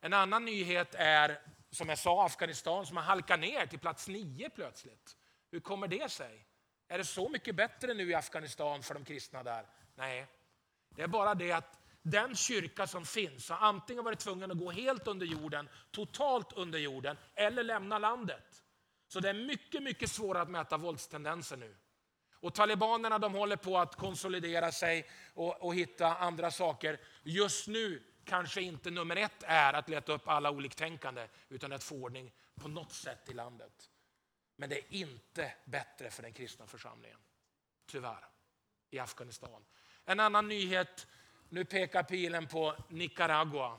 [0.00, 1.40] En annan nyhet är,
[1.70, 5.16] som jag sa, Afghanistan som har halkat ner till plats nio plötsligt.
[5.50, 6.46] Hur kommer det sig?
[6.88, 9.66] Är det så mycket bättre nu i Afghanistan för de kristna där?
[9.94, 10.26] Nej,
[10.96, 14.70] det är bara det att den kyrka som finns har antingen varit tvungen att gå
[14.70, 18.62] helt under jorden, totalt under jorden, eller lämna landet.
[19.08, 21.76] Så det är mycket, mycket svårare att mäta våldstendenser nu.
[22.34, 27.00] Och talibanerna de håller på att konsolidera sig och, och hitta andra saker.
[27.22, 31.94] Just nu kanske inte nummer ett är att leta upp alla oliktänkande, utan att få
[31.94, 33.90] ordning på något sätt i landet.
[34.56, 37.18] Men det är inte bättre för den kristna församlingen,
[37.86, 38.28] tyvärr,
[38.90, 39.64] i Afghanistan.
[40.04, 41.06] En annan nyhet,
[41.48, 43.78] nu pekar pilen på Nicaragua.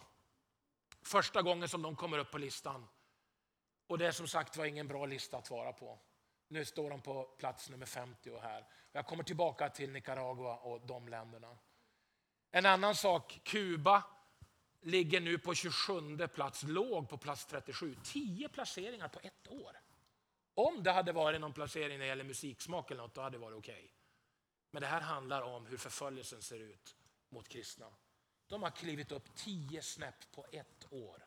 [1.01, 2.87] Första gången som de kommer upp på listan.
[3.87, 5.99] Och det är som sagt var ingen bra lista att vara på.
[6.47, 8.65] Nu står de på plats nummer 50 här.
[8.91, 11.57] Jag kommer tillbaka till Nicaragua och de länderna.
[12.51, 14.03] En annan sak, Kuba
[14.81, 17.95] ligger nu på 27 plats, låg på plats 37.
[18.03, 19.79] 10 placeringar på ett år.
[20.53, 23.41] Om det hade varit någon placering när det gäller musiksmak eller något, då hade det
[23.41, 23.73] varit okej.
[23.73, 23.89] Okay.
[24.73, 26.95] Men det här handlar om hur förföljelsen ser ut
[27.29, 27.85] mot kristna.
[28.47, 31.25] De har klivit upp tio snäpp på ett år.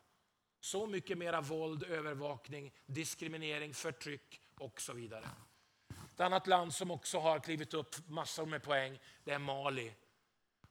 [0.59, 5.29] Så mycket mera våld, övervakning, diskriminering, förtryck och så vidare.
[6.13, 9.93] Ett annat land som också har klivit upp massor med poäng, det är Mali.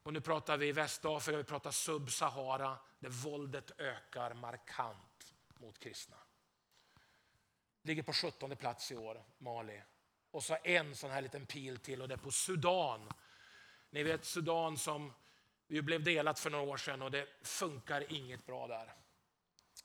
[0.03, 6.17] Och nu pratar vi Västafrika, vi pratar Sub-Sahara, där våldet ökar markant mot kristna.
[7.83, 9.83] Ligger på 17 plats i år, Mali.
[10.37, 13.09] Och så en sån här liten pil till och det är på Sudan.
[13.91, 15.13] Ni vet Sudan som
[15.67, 18.95] vi blev delat för några år sedan och det funkar inget bra där.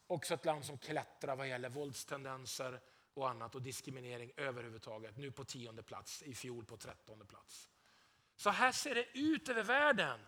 [0.07, 2.81] Också ett land som klättrar vad gäller våldstendenser
[3.13, 5.17] och annat och diskriminering överhuvudtaget.
[5.17, 7.69] Nu på tionde plats, i fjol på trettonde plats.
[8.35, 10.19] Så här ser det ut över världen.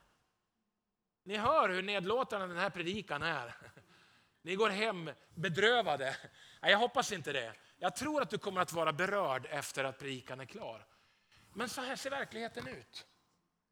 [1.23, 3.55] Ni hör hur nedlåtande den här predikan är.
[4.41, 6.17] Ni går hem bedrövade.
[6.61, 7.53] Nej, jag hoppas inte det.
[7.83, 10.85] Jag tror att du kommer att vara berörd efter att predikan är klar.
[11.53, 13.05] Men så här ser verkligheten ut.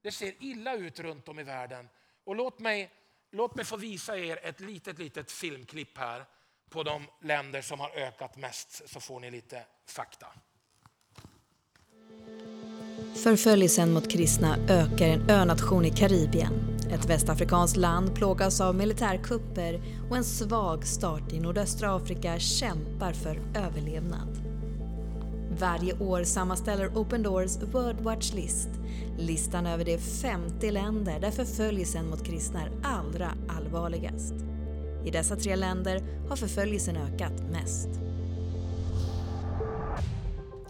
[0.02, 1.89] Det ser illa ut runt om i världen.
[2.24, 2.91] Och låt mig,
[3.32, 6.26] låt mig få visa er ett litet, litet filmklipp här
[6.69, 10.28] på de länder som har ökat mest så får ni lite fakta.
[13.24, 16.70] Förföljelsen mot kristna ökar i en önation i Karibien.
[16.91, 23.41] Ett västafrikanskt land plågas av militärkupper och en svag start i nordöstra Afrika kämpar för
[23.56, 24.41] överlevnad.
[25.60, 28.69] Varje år sammanställer Open Doors World Watch List
[29.17, 34.34] listan över de 50 länder där förföljelsen mot kristna är allra allvarligast.
[35.06, 37.89] I dessa tre länder har förföljelsen ökat mest.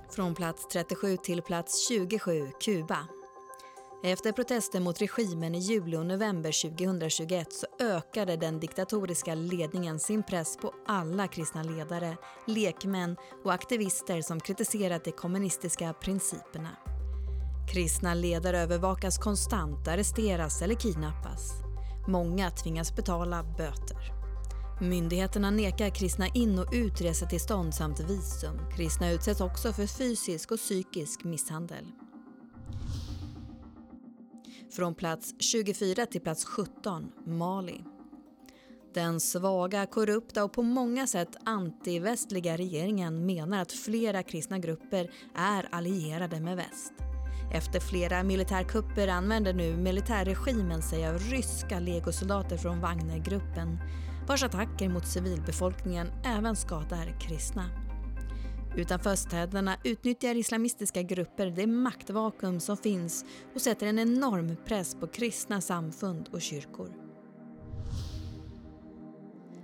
[0.10, 3.08] Från plats 37 till plats 27, Kuba.
[4.04, 10.24] Efter protester mot regimen i juli och november 2021 så ökade den diktatoriska ledningen sin
[10.24, 16.70] press på alla kristna ledare, lekmän och aktivister som kritiserat de kommunistiska principerna.
[17.74, 21.52] Kristna ledare övervakas konstant, arresteras eller kidnappas.
[22.08, 24.12] Många tvingas betala böter.
[24.82, 28.60] Myndigheterna nekar kristna in och utresetillstånd samt visum.
[28.76, 31.86] Kristna utsätts också för fysisk och psykisk misshandel.
[34.72, 37.84] Från plats 24 till plats 17, Mali.
[38.94, 45.68] Den svaga, korrupta och på många sätt antivästliga regeringen menar att flera kristna grupper är
[45.72, 46.94] allierade med väst.
[47.54, 53.80] Efter flera militärkupper använder nu militärregimen sig av ryska legosoldater från Wagnergruppen
[54.28, 57.91] vars attacker mot civilbefolkningen även skadar kristna.
[58.76, 65.08] Utanför städerna utnyttjar islamistiska grupper det maktvakuum som finns och sätter en enorm press på
[65.08, 66.90] kristna samfund och kyrkor.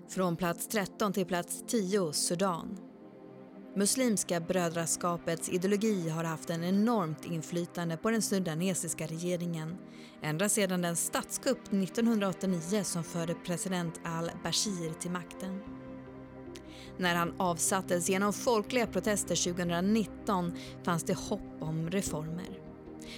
[0.09, 2.77] Från plats 13 till plats 10, Sudan.
[3.75, 9.77] Muslimska brödraskapets ideologi har haft en enormt inflytande på den sudanesiska regeringen
[10.21, 15.76] ända sedan den statskupp 1989 som förde president al-Bashir till makten.
[16.97, 22.59] När han avsattes genom folkliga protester 2019 fanns det hopp om reformer.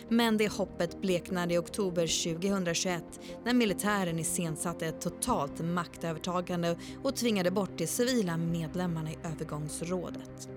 [0.09, 3.03] Men det hoppet bleknade i oktober 2021
[3.45, 10.49] när militären iscensatte ett totalt maktövertagande och tvingade bort de civila medlemmarna i övergångsrådet.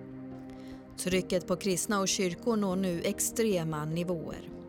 [0.97, 4.62] Trycket på kristna och kyrkor når nu extrema nivåer.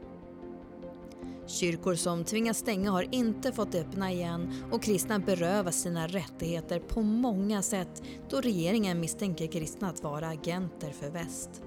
[1.47, 7.01] Kyrkor som tvingas stänga har inte fått öppna igen och kristna berövas sina rättigheter på
[7.01, 11.61] många sätt då regeringen misstänker kristna att vara agenter för väst.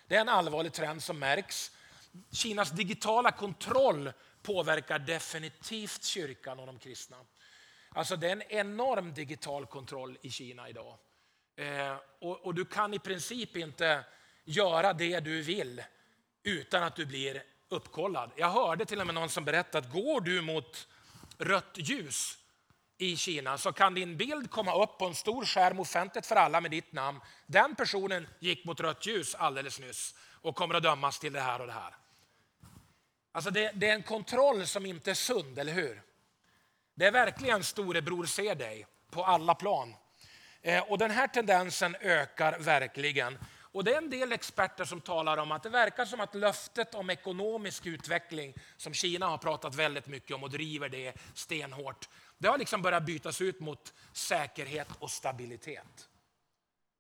[0.08, 1.72] Det är en allvarlig trend som märks.
[2.32, 7.18] Kinas digitala kontroll påverkar definitivt kyrkan och de kristna.
[7.90, 10.98] Alltså det är en enorm digital kontroll i Kina idag.
[11.56, 14.04] Eh, och, och, du kan i princip inte
[14.44, 15.84] göra det du vill
[16.44, 18.32] utan att du blir uppkollad.
[18.36, 20.88] Jag hörde till och med någon som berättade att går du mot
[21.38, 22.38] rött ljus
[23.02, 26.62] i Kina så kan din bild komma upp på en stor skärm offentligt för alla
[26.62, 27.20] med ditt namn.
[27.48, 31.62] Den personen gick mot rött ljus alldeles nyss och kommer att dömas till det här
[31.62, 31.96] och det här.
[33.32, 36.02] Alltså det, det är en kontroll som inte är sund, eller hur?
[36.96, 39.96] Det är verkligen storebror ser dig på alla plan.
[40.62, 43.38] Eh, och den här tendensen ökar verkligen.
[43.74, 46.96] Och det är en del experter som talar om att det verkar som att löftet
[46.96, 52.10] om ekonomisk utveckling, som Kina har pratat väldigt mycket om och driver det stenhårt,
[52.42, 56.10] det har liksom börjat bytas ut mot säkerhet och stabilitet.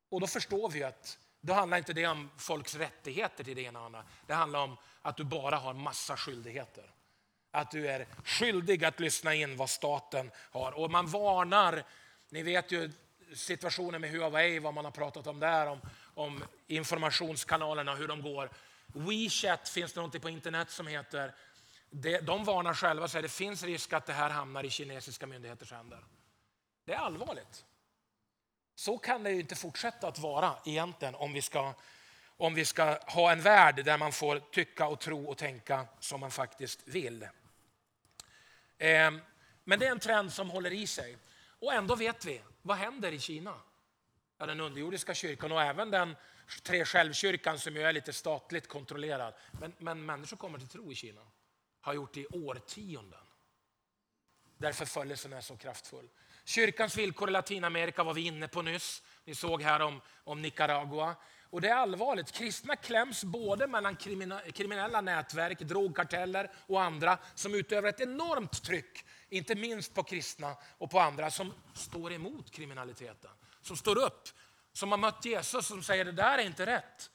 [0.09, 3.79] Och då förstår vi att då handlar inte det om folks rättigheter till det ena
[3.79, 4.03] och andra.
[4.27, 6.83] Det handlar om att du bara har massa skyldigheter.
[7.51, 10.71] Att du är skyldig att lyssna in vad staten har.
[10.71, 11.83] Och man varnar,
[12.29, 12.91] ni vet ju
[13.35, 15.81] situationen med Huawei, vad man har pratat om där, om,
[16.13, 18.49] om informationskanalerna, hur de går.
[18.85, 21.33] WeChat finns det något på internet som heter
[22.21, 25.27] de varnar själva och säger att det finns risk att det här hamnar i kinesiska
[25.27, 26.05] myndigheters händer.
[26.85, 27.65] Det är allvarligt.
[28.75, 31.73] Så kan det ju inte fortsätta att vara egentligen om vi ska,
[32.37, 36.19] om vi ska ha en värld där man får tycka och tro och tänka som
[36.19, 37.27] man faktiskt vill.
[38.77, 39.21] Ehm,
[39.63, 41.17] men det är en trend som håller i sig.
[41.59, 43.55] Och ändå vet vi, vad händer i Kina?
[44.37, 46.15] Ja, den underjordiska kyrkan och även den
[46.63, 49.33] tre självkyrkan som ju är lite statligt kontrollerad.
[49.59, 51.21] Men, men människor kommer till tro i Kina
[51.81, 53.19] har gjort i årtionden.
[54.57, 56.09] Därför förföljelsen är så kraftfull.
[56.45, 59.03] Kyrkans villkor i Latinamerika var vi inne på nyss.
[59.25, 61.15] Ni såg här om, om Nicaragua.
[61.43, 62.31] Och det är allvarligt.
[62.31, 63.95] Kristna kläms både mellan
[64.53, 70.91] kriminella nätverk, drogkarteller och andra som utövar ett enormt tryck, inte minst på kristna och
[70.91, 73.31] på andra som står emot kriminaliteten.
[73.61, 74.29] Som står upp,
[74.73, 77.09] som har mött Jesus som säger det där är inte rätt.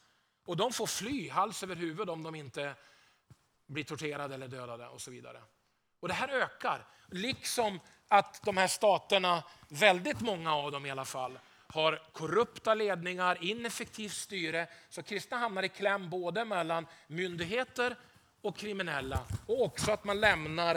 [0.45, 2.75] Och de får fly hals över huvud om de inte
[3.67, 5.41] blir torterade eller dödade och så vidare.
[5.99, 6.87] Och det här ökar.
[7.07, 13.37] Liksom att de här staterna, väldigt många av dem i alla fall, har korrupta ledningar,
[13.43, 14.67] ineffektivt styre.
[14.89, 17.95] Så kristna hamnar i kläm både mellan myndigheter
[18.41, 19.25] och kriminella.
[19.45, 20.75] Och också att man lämnar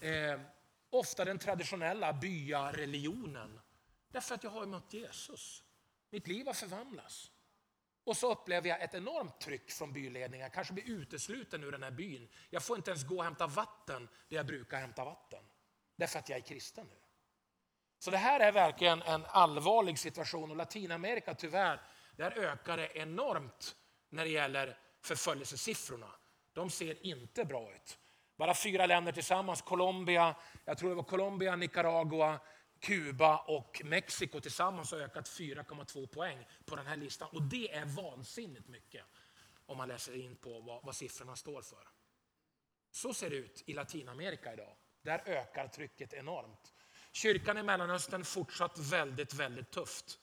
[0.00, 0.40] eh,
[0.90, 3.60] ofta den traditionella byareligionen.
[4.12, 5.64] Därför att jag har mött Jesus.
[6.10, 7.31] Mitt liv har förvandlats.
[8.04, 10.44] Och så upplever jag ett enormt tryck från byledningen.
[10.44, 12.28] Jag kanske blir utesluten ur den här byn.
[12.50, 15.44] Jag får inte ens gå och hämta vatten där jag brukar hämta vatten.
[15.96, 16.96] Därför att jag är kristen nu.
[17.98, 21.80] Så det här är verkligen en allvarlig situation och Latinamerika tyvärr,
[22.16, 23.76] där ökar det enormt
[24.08, 26.10] när det gäller förföljelsesiffrorna.
[26.52, 27.98] De ser inte bra ut.
[28.36, 30.34] Bara fyra länder tillsammans, Colombia,
[30.64, 32.40] jag tror det var Colombia, Nicaragua,
[32.82, 37.28] Kuba och Mexiko tillsammans har ökat 4,2 poäng på den här listan.
[37.32, 39.04] Och det är vansinnigt mycket
[39.66, 41.88] om man läser in på vad, vad siffrorna står för.
[42.90, 44.76] Så ser det ut i Latinamerika idag.
[45.02, 46.72] Där ökar trycket enormt.
[47.12, 50.18] Kyrkan i Mellanöstern fortsatt väldigt, väldigt tufft.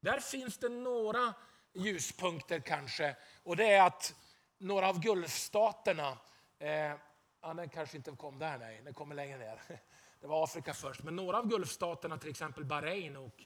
[0.00, 1.34] Där finns det några
[1.74, 3.16] ljuspunkter kanske.
[3.42, 4.14] Och det är att
[4.58, 6.18] några av Gulfstaterna,
[6.58, 6.94] eh,
[7.40, 9.80] ja, den kanske inte kom där, nej, den kommer längre ner.
[10.20, 11.02] Det var Afrika först.
[11.02, 13.44] Men några av Gulfstaterna, till exempel Bahrain och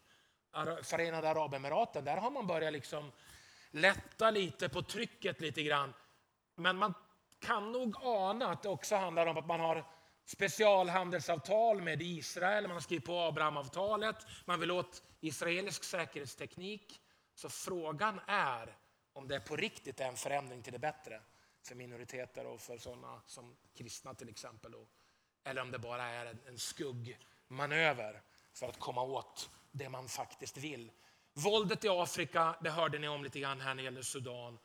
[0.82, 3.12] Förenade Arabemiraten, där har man börjat liksom
[3.70, 5.94] lätta lite på trycket lite grann.
[6.54, 6.94] Men man
[7.38, 9.84] kan nog ana att det också handlar om att man har
[10.24, 17.00] specialhandelsavtal med Israel, man har skrivit på Abrahamavtalet, man vill åt israelisk säkerhetsteknik.
[17.34, 18.76] Så frågan är
[19.12, 21.22] om det på riktigt är en förändring till det bättre
[21.62, 24.74] för minoriteter och för sådana som kristna till exempel.
[25.44, 28.22] Eller om det bara är en skuggmanöver
[28.52, 30.90] för att komma åt det man faktiskt vill.
[31.32, 34.58] Våldet i Afrika, det hörde ni om lite grann här när det gäller Sudan.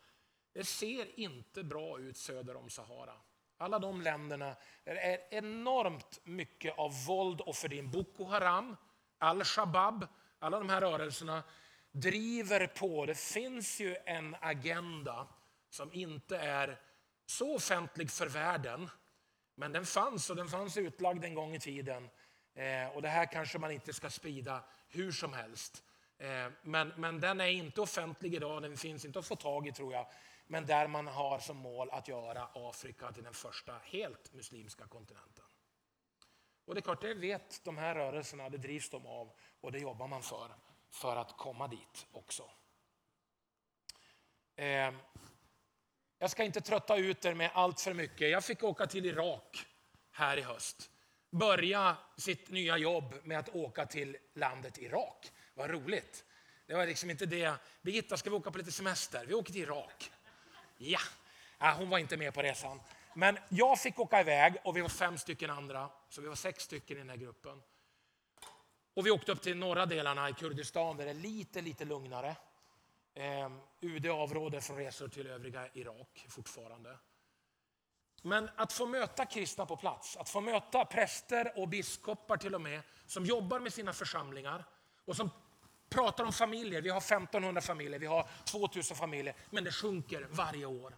[0.52, 3.14] Det ser inte bra ut söder om Sahara.
[3.58, 8.76] Alla de länderna, det är enormt mycket av våld och för din Boko Haram,
[9.18, 10.06] al-Shabab,
[10.38, 11.42] alla de här rörelserna
[11.92, 13.06] driver på.
[13.06, 15.28] Det finns ju en agenda
[15.70, 16.80] som inte är
[17.26, 18.90] så offentlig för världen.
[19.56, 22.08] Men den fanns och den fanns utlagd en gång i tiden.
[22.54, 25.84] Eh, och det här kanske man inte ska sprida hur som helst.
[26.18, 29.72] Eh, men, men den är inte offentlig idag, den finns inte att få tag i
[29.72, 30.06] tror jag
[30.46, 35.44] men där man har som mål att göra Afrika till den första helt muslimska kontinenten.
[36.64, 39.78] Och det är klart, det vet de här rörelserna, det drivs de av och det
[39.78, 40.50] jobbar man för,
[40.90, 42.50] för att komma dit också.
[44.56, 44.94] Eh,
[46.18, 48.30] jag ska inte trötta ut er med allt för mycket.
[48.30, 49.66] Jag fick åka till Irak
[50.12, 50.90] här i höst.
[51.30, 55.32] Börja sitt nya jobb med att åka till landet Irak.
[55.54, 56.24] Vad roligt.
[56.66, 57.54] Det var liksom inte det.
[57.82, 59.24] Birgitta, ska vi åka på lite semester?
[59.26, 60.10] Vi åker till Irak.
[60.78, 61.00] Ja,
[61.60, 62.80] äh, hon var inte med på resan.
[63.14, 66.64] Men jag fick åka iväg och vi var fem stycken andra, så vi var sex
[66.64, 67.62] stycken i den här gruppen.
[68.94, 72.36] Och vi åkte upp till norra delarna i Kurdistan där det är lite, lite lugnare.
[73.16, 73.50] Eh,
[73.80, 76.98] UD avråder från resor till övriga Irak fortfarande.
[78.22, 82.60] Men att få möta kristna på plats, att få möta präster och biskopar till och
[82.60, 84.64] med, som jobbar med sina församlingar
[85.04, 85.30] och som
[85.88, 86.82] pratar om familjer.
[86.82, 90.96] Vi har 1500 familjer, vi har 2000 familjer, men det sjunker varje år.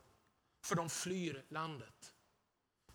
[0.62, 2.14] För de flyr landet.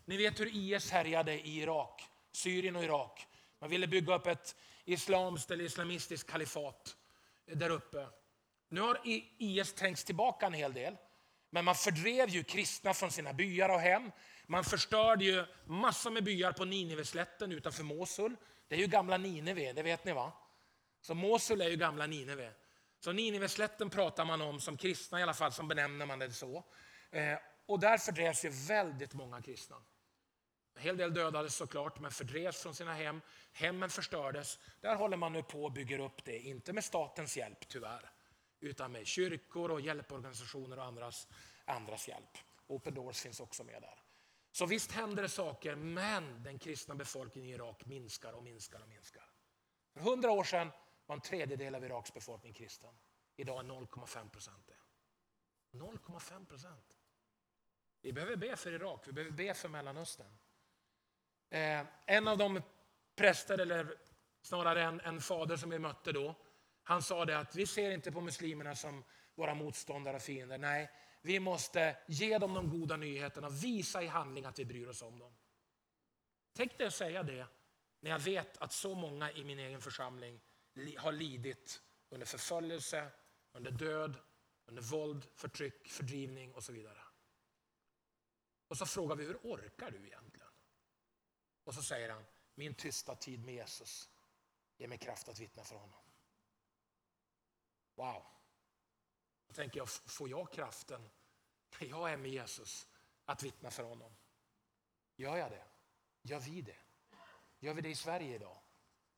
[0.04, 3.26] Ni vet hur IS härjade i Irak, Syrien och Irak.
[3.58, 6.96] Man ville bygga upp ett islamskt eller islamistiskt kalifat
[7.46, 8.08] där uppe.
[8.74, 9.00] Nu har
[9.38, 10.96] IS trängts tillbaka en hel del.
[11.50, 14.10] Men man fördrev ju kristna från sina byar och hem.
[14.46, 18.36] Man förstörde ju massor med byar på Nineveslätten utanför Mosul.
[18.68, 20.32] Det är ju gamla Nineve, det vet ni va?
[21.00, 22.52] Så Mosul är ju gamla Nineve.
[22.98, 26.64] Så Nineveslätten pratar man om som kristna i alla fall, som benämner man det så.
[27.10, 29.76] Eh, och där fördrevs ju väldigt många kristna.
[30.76, 33.20] En hel del dödades såklart, men fördrevs från sina hem.
[33.52, 34.58] Hemmen förstördes.
[34.80, 38.10] Där håller man nu på och bygger upp det, inte med statens hjälp tyvärr,
[38.60, 41.28] utan med kyrkor och hjälporganisationer och andras,
[41.64, 42.38] andras hjälp.
[42.66, 44.02] Open Doors finns också med där.
[44.50, 48.88] Så visst händer det saker, men den kristna befolkningen i Irak minskar och minskar och
[48.88, 49.30] minskar.
[49.92, 50.70] För hundra år sedan
[51.06, 52.94] var en tredjedel av Iraks befolkning kristen.
[53.36, 54.76] Idag är 0,5 procent det.
[55.78, 56.96] 0,5 procent.
[58.00, 60.38] Vi behöver be för Irak, vi behöver be för Mellanöstern.
[61.50, 62.62] Eh, en av de
[63.14, 63.98] präster, eller
[64.42, 66.34] snarare en, en fader som vi mötte då,
[66.84, 69.04] han sa det att vi ser inte på muslimerna som
[69.34, 70.58] våra motståndare och fiender.
[70.58, 70.90] Nej,
[71.22, 75.18] vi måste ge dem de goda nyheterna, visa i handling att vi bryr oss om
[75.18, 75.34] dem.
[76.52, 77.46] Tänk dig att säga det
[78.00, 80.40] när jag vet att så många i min egen församling
[80.96, 83.10] har lidit under förföljelse,
[83.52, 84.16] under död,
[84.66, 86.98] under våld, förtryck, fördrivning och så vidare.
[88.68, 90.48] Och så frågar vi, hur orkar du egentligen?
[91.64, 92.24] Och så säger han,
[92.54, 94.10] Min tysta tid med Jesus
[94.76, 96.03] ger mig kraft att vittna för honom.
[97.94, 98.22] Wow.
[99.46, 101.10] Då tänker jag, får jag kraften
[101.78, 102.88] när jag är med Jesus
[103.24, 104.16] att vittna för honom?
[105.16, 105.64] Gör jag det?
[106.22, 106.76] Gör vi det?
[107.58, 108.56] Gör vi det i Sverige idag?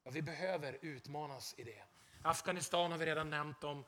[0.02, 1.84] Ja, vi behöver utmanas i det.
[2.22, 3.84] Afghanistan har vi redan nämnt om.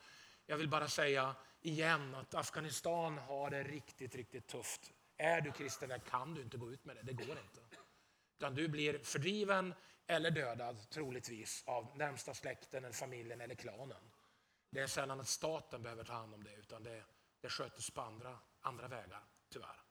[0.47, 4.93] Jag vill bara säga igen att Afghanistan har det riktigt, riktigt tufft.
[5.17, 7.61] Är du kristen där kan du inte gå ut med det, det går inte.
[8.37, 9.75] Utan du blir fördriven
[10.07, 14.11] eller dödad troligtvis av närmsta släkten, eller familjen eller klanen.
[14.71, 17.05] Det är sällan att staten behöver ta hand om det utan det,
[17.41, 19.83] det sköts på andra, andra vägar, tyvärr.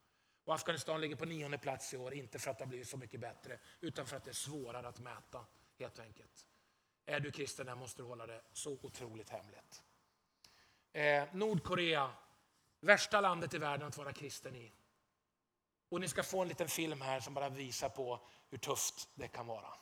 [0.43, 2.97] Och Afghanistan ligger på nionde plats i år, inte för att det har blivit så
[2.97, 5.45] mycket bättre utan för att det är svårare att mäta
[5.79, 6.47] helt enkelt.
[7.05, 9.83] Är du kristen där måste du hålla det så otroligt hemligt.
[10.93, 12.11] Eh, Nordkorea,
[12.79, 14.73] värsta landet i världen att vara kristen i.
[15.89, 19.27] Och ni ska få en liten film här som bara visar på hur tufft det
[19.27, 19.73] kan vara.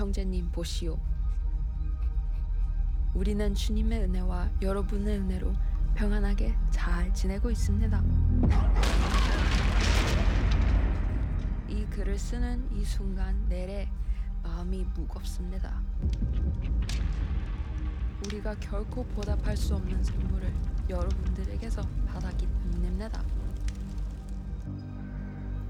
[0.00, 0.98] 형제님 보시오.
[3.12, 5.52] 우리는 주님의 은혜와 여러분의 은혜로
[5.94, 8.02] 평안하게 잘 지내고 있습니다.
[11.68, 13.90] 이 글을 쓰는 이 순간 내래
[14.42, 15.82] 마음이 무겁습니다.
[18.24, 20.50] 우리가 결코 보답할 수 없는 선물을
[20.88, 23.22] 여러분들에게서 받았기 때문입니다.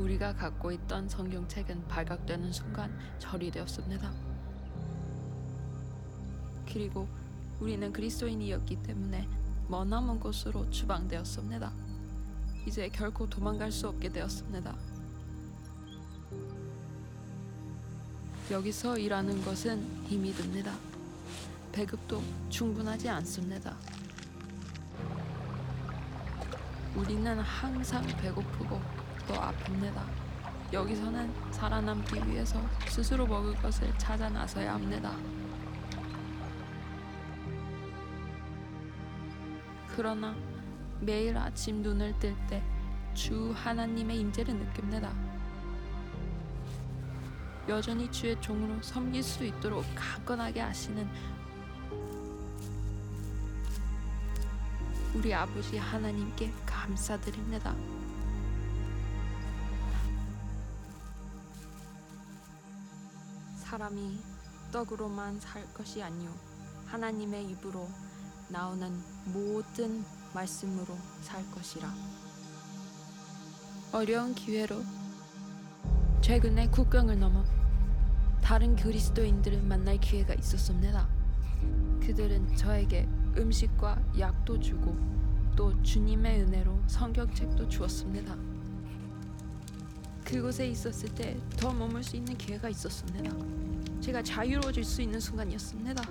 [0.01, 4.11] 우리가 갖고 있던 성경책은 발각되는 순간 처리되었습니다.
[6.73, 7.07] 그리고
[7.61, 9.29] 우리는 그리스도인이었기 때문에
[9.69, 11.71] 머나먼 곳으로 추방되었습니다.
[12.67, 14.75] 이제 결코 도망갈 수 없게 되었습니다.
[18.51, 20.73] 여기서 일하는 것은 힘이 듭니다.
[21.73, 23.77] 배급도 충분하지 않습니다.
[26.97, 29.00] 우리는 항상 배고프고
[29.31, 30.03] 또 아픕니다.
[30.73, 35.13] 여기서는 살아남기 위해서 스스로 먹을 것을 찾아 나서야 합니다.
[39.95, 40.35] 그러나
[41.01, 42.61] 매일 아침 눈을 뜰 때
[43.13, 45.13] 주 하나님의 임재를 느낍니다.
[47.69, 51.09] 여전히 주의 종으로 섬길 수 있도록 강건하게 하시는
[55.13, 57.75] 우리 아버지 하나님께 감사드립니다.
[63.81, 64.19] 사람이
[64.73, 66.31] 떡으로만 살 것이 아니요
[66.85, 67.89] 하나님의 입으로
[68.51, 68.93] 나오는
[69.33, 70.05] 모든
[70.35, 71.89] 말씀으로 살 것이라.
[73.93, 74.83] 어려운 기회로
[76.21, 77.43] 최근에 국경을 넘어
[78.43, 81.09] 다른 그리스도인들을 만날 기회가 있었습니다.
[82.01, 83.09] 그들은 저에게
[83.39, 84.95] 음식과 약도 주고
[85.57, 88.50] 또 주님의 은혜로 성경책도 주었습니다.
[90.31, 93.35] 그곳에 있었을 때 더 머물 수 있는 기회가 있었습니다.
[94.01, 96.03] 제가 자유로워질 수 있는 순간이었습니다.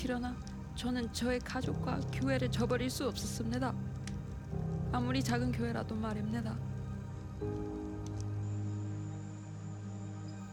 [0.00, 0.34] 그러나
[0.74, 3.74] 저는 저의 가족과 교회를 저버릴 수 없었습니다.
[4.92, 6.56] 아무리 작은 교회라도 말입니다.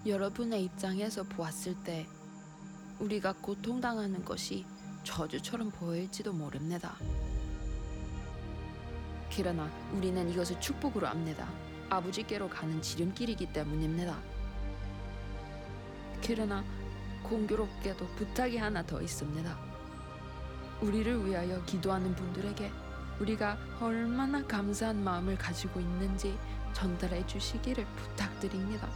[0.06, 2.06] 여러분의 입장에서 보았을 때
[3.00, 4.66] 우리가 고통당하는 것이
[5.06, 6.98] 저주처럼 보일지도 모릅니다.
[9.34, 11.48] 그러나 우리는 이것을 축복으로 압니다.
[11.98, 14.18] 아버지께로 가는 지름길이기 때문입니다.
[16.26, 16.64] 그러나
[17.24, 19.58] 공교롭게도 부탁이 하나 더 있습니다.
[20.82, 22.72] 우리를 위하여 기도하는 분들에게
[23.20, 26.38] 우리가 얼마나 감사한 마음을 가지고 있는지
[26.74, 28.90] 전달해 주시기를 부탁드립니다.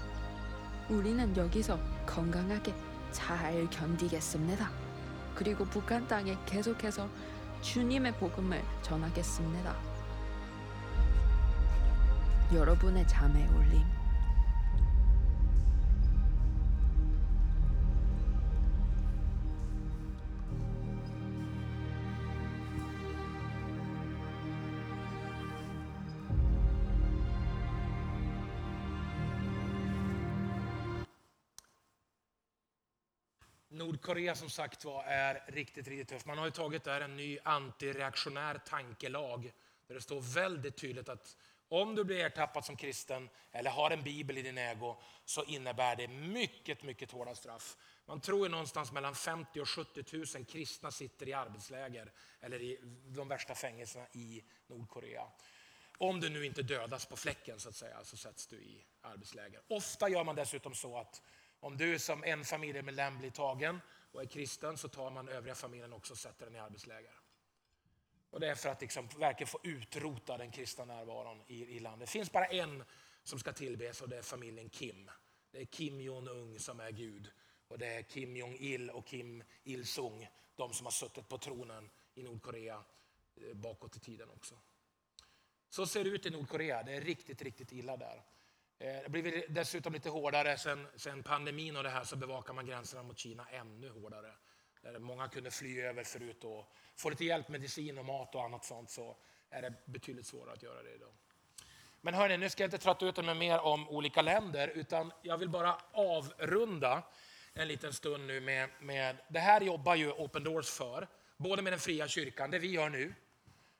[0.89, 2.73] 우리는 여기서 건강하게
[3.11, 4.69] 잘 견디겠습니다.
[5.35, 7.07] 그리고 북한 땅에 계속해서
[7.61, 9.86] 주님의 복음을 전하겠습니다.
[12.52, 14.02] 여러분의 잠에 올림.
[33.82, 36.26] Nordkorea som sagt var är riktigt, riktigt tufft.
[36.26, 39.52] Man har ju tagit där en ny antireaktionär tankelag
[39.86, 41.36] där det står väldigt tydligt att
[41.69, 45.95] om du blir ertappad som kristen eller har en bibel i din ägo så innebär
[45.95, 47.77] det mycket, mycket hårda straff.
[48.05, 50.03] Man tror ju någonstans mellan 50 och 70
[50.35, 52.11] 000 kristna sitter i arbetsläger
[52.41, 55.23] eller i de värsta fängelserna i Nordkorea.
[55.97, 59.61] Om du nu inte dödas på fläcken så att säga så sätts du i arbetsläger.
[59.67, 61.21] Ofta gör man dessutom så att
[61.59, 65.93] om du som en familjemedlem blir tagen och är kristen så tar man övriga familjen
[65.93, 67.11] också och sätter den i arbetsläger.
[68.29, 72.07] Och det är för att liksom verkligen få utrota den kristna närvaron i, i landet.
[72.07, 72.83] Det finns bara en
[73.23, 75.11] som ska tillbes och det är familjen Kim.
[75.51, 77.31] Det är Kim Jong-Un som är Gud.
[77.67, 82.23] Och det är Kim Jong-Il och Kim Il-Sung, de som har suttit på tronen i
[82.23, 82.83] Nordkorea
[83.35, 84.55] eh, bakåt i tiden också.
[85.69, 86.83] Så ser det ut i Nordkorea.
[86.83, 88.23] Det är riktigt, riktigt illa där.
[88.79, 92.65] Eh, det blir dessutom lite hårdare sen, sen pandemin och det här så bevakar man
[92.65, 94.33] gränserna mot Kina ännu hårdare.
[94.81, 98.65] Där många kunde fly över förut och få lite hjälp, medicin och mat och annat
[98.65, 99.15] sånt så
[99.49, 101.13] är det betydligt svårare att göra det idag.
[102.01, 105.11] Men hörni, nu ska jag inte trötta ut er med mer om olika länder utan
[105.21, 107.03] jag vill bara avrunda
[107.53, 111.07] en liten stund nu med, med det här jobbar ju Open Doors för,
[111.37, 113.13] både med den fria kyrkan, det vi gör nu,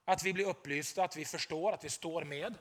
[0.06, 2.56] att vi blir upplysta, att vi förstår, att vi står med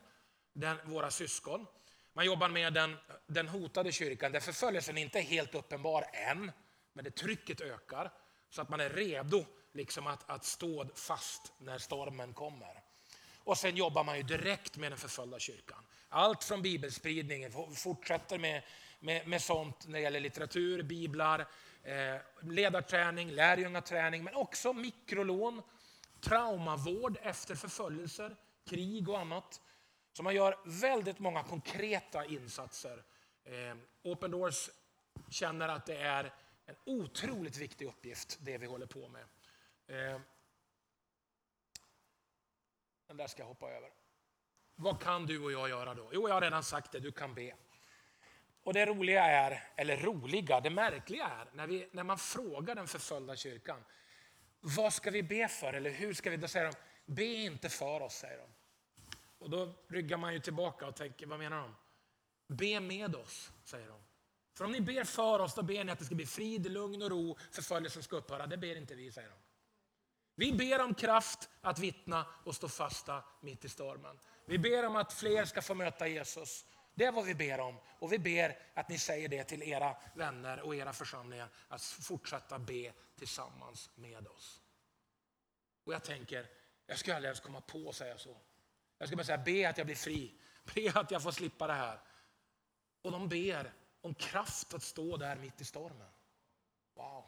[0.53, 1.67] den, våra syskon.
[2.13, 6.53] Man jobbar med den, den hotade kyrkan där förföljelsen inte är helt uppenbar än,
[6.93, 8.13] men det trycket ökar
[8.51, 12.83] så att man är redo liksom att, att stå fast när stormen kommer.
[13.39, 15.85] Och sen jobbar man ju direkt med den förföljda kyrkan.
[16.09, 18.63] Allt från bibelspridning, fortsätter med,
[19.01, 21.41] med, med sånt när det gäller litteratur, biblar,
[21.83, 25.63] eh, ledarträning, lärjungaträning, men också mikrolån,
[26.21, 28.37] traumavård efter förföljelser,
[28.69, 29.61] krig och annat.
[30.13, 33.03] Så man gör väldigt många konkreta insatser.
[33.45, 34.71] Eh, Open Doors
[35.31, 36.33] känner att det är
[36.67, 39.25] en otroligt viktig uppgift, det vi håller på med.
[39.87, 40.21] Eh,
[43.07, 43.91] den där ska jag hoppa över.
[44.75, 46.11] Vad kan du och jag göra då?
[46.13, 47.55] Jo, jag har redan sagt det, du kan be.
[48.63, 52.87] Och det roliga är, eller roliga, det märkliga är när, vi, när man frågar den
[52.87, 53.85] förföljda kyrkan,
[54.61, 55.73] vad ska vi be för?
[55.73, 56.37] Eller hur ska vi?
[56.37, 56.75] Då säger de,
[57.07, 58.49] be inte för oss, säger de.
[59.39, 61.75] Och då ryggar man ju tillbaka och tänker, vad menar de?
[62.47, 64.06] Be med oss, säger de.
[64.57, 67.03] För om ni ber för oss, då ber ni att det ska bli frid, lugn
[67.03, 68.47] och ro, förföljelsen ska upphöra.
[68.47, 69.37] Det ber inte vi, säger de.
[70.35, 74.19] Vi ber om kraft att vittna och stå fasta mitt i stormen.
[74.47, 76.67] Vi ber om att fler ska få möta Jesus.
[76.95, 77.77] Det är vad vi ber om.
[77.99, 82.59] Och vi ber att ni säger det till era vänner och era församlingar, att fortsätta
[82.59, 84.61] be tillsammans med oss.
[85.85, 86.47] Och jag tänker,
[86.87, 88.37] jag skulle aldrig ens komma på att säga så.
[88.99, 90.35] Jag ska bara säga, be att jag blir fri.
[90.75, 92.01] Be att jag får slippa det här.
[93.03, 93.73] Och de ber
[94.07, 96.11] om kraft att stå där mitt i stormen.
[96.95, 97.25] Wow.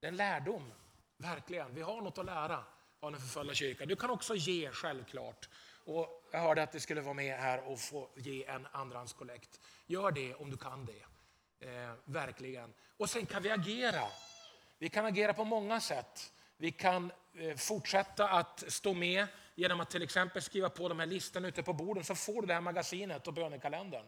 [0.00, 0.72] Det är en lärdom,
[1.16, 1.74] verkligen.
[1.74, 2.64] Vi har något att lära
[3.00, 3.88] av den förföljda kyrkan.
[3.88, 5.48] Du kan också ge, självklart.
[5.84, 9.60] Och jag hörde att det skulle vara med här och få ge en andrahandskollekt.
[9.86, 11.02] Gör det om du kan det.
[11.66, 12.72] Eh, verkligen.
[12.96, 14.04] Och sen kan vi agera.
[14.78, 16.32] Vi kan agera på många sätt.
[16.56, 21.06] Vi kan eh, fortsätta att stå med genom att till exempel skriva på de här
[21.06, 24.06] listorna ute på borden så får du det här magasinet och bönekalendern.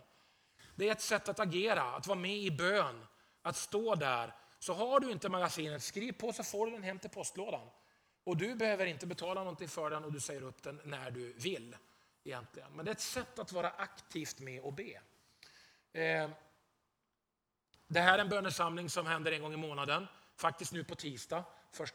[0.74, 3.06] Det är ett sätt att agera, att vara med i bön,
[3.42, 4.34] att stå där.
[4.58, 7.68] Så har du inte magasinet, skriv på så får du den hem till postlådan.
[8.24, 11.32] Och du behöver inte betala någonting för den och du säger upp den när du
[11.32, 11.76] vill.
[12.24, 12.72] egentligen.
[12.72, 15.00] Men det är ett sätt att vara aktivt med och be.
[15.92, 16.30] Eh,
[17.86, 20.06] det här är en bönesamling som händer en gång i månaden.
[20.36, 21.44] Faktiskt nu på tisdag,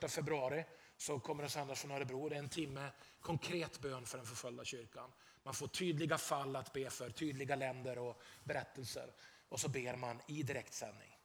[0.02, 0.66] 1 februari,
[0.98, 2.30] så kommer det sändas från Örebro.
[2.30, 2.90] Det är en timme
[3.22, 5.12] konkret bön för den förföljda kyrkan.
[5.48, 9.12] Man får tydliga fall att be för, tydliga länder och berättelser.
[9.50, 11.18] Och så ber man i direktsändning.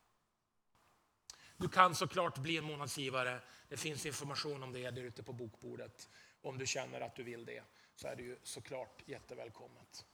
[1.57, 3.41] Du kan såklart bli en månadsgivare.
[3.69, 6.09] Det finns information om det där ute på bokbordet.
[6.43, 7.63] Om du känner att du vill det
[7.97, 10.05] så är det ju såklart jättevälkommet.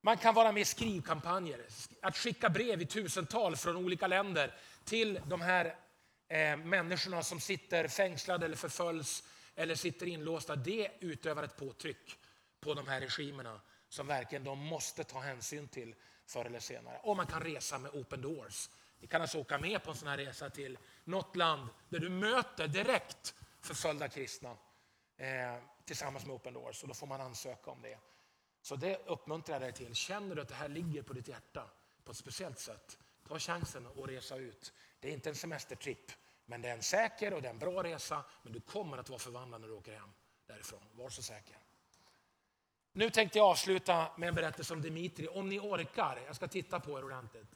[0.00, 1.60] Man kan vara med i skrivkampanjer,
[2.02, 5.76] att skicka brev i tusental från olika länder till de här
[6.28, 9.22] eh, människorna som sitter fängslade eller förföljs
[9.54, 10.56] eller sitter inlåsta.
[10.56, 12.18] Det utövar ett påtryck
[12.66, 15.94] på de här regimerna som verkligen de måste ta hänsyn till
[16.26, 17.00] förr eller senare.
[17.02, 18.70] Och man kan resa med Open Doors.
[18.98, 22.08] Vi kan alltså åka med på en sån här resa till något land där du
[22.08, 24.56] möter direkt förföljda kristna
[25.16, 27.98] eh, tillsammans med Open Doors och då får man ansöka om det.
[28.62, 29.94] Så det uppmuntrar jag dig till.
[29.94, 31.70] Känner du att det här ligger på ditt hjärta
[32.04, 32.98] på ett speciellt sätt,
[33.28, 34.72] ta chansen att resa ut.
[35.00, 36.12] Det är inte en semestertripp,
[36.44, 38.24] men det är en säker och det är en bra resa.
[38.42, 40.10] Men du kommer att vara förvandlad när du åker hem
[40.46, 40.82] därifrån.
[40.92, 41.65] Var så säker.
[42.98, 45.28] Nu tänkte jag avsluta med en berättelse om Dimitri.
[45.28, 47.46] Om ni orkar, jag ska titta på er ordentligt.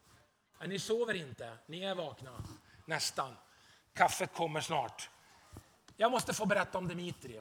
[0.67, 2.45] Ni sover inte, ni är vakna.
[2.87, 3.37] Nästan.
[3.95, 5.11] Kaffet kommer snart.
[5.97, 7.41] Jag måste få berätta om Dimitri.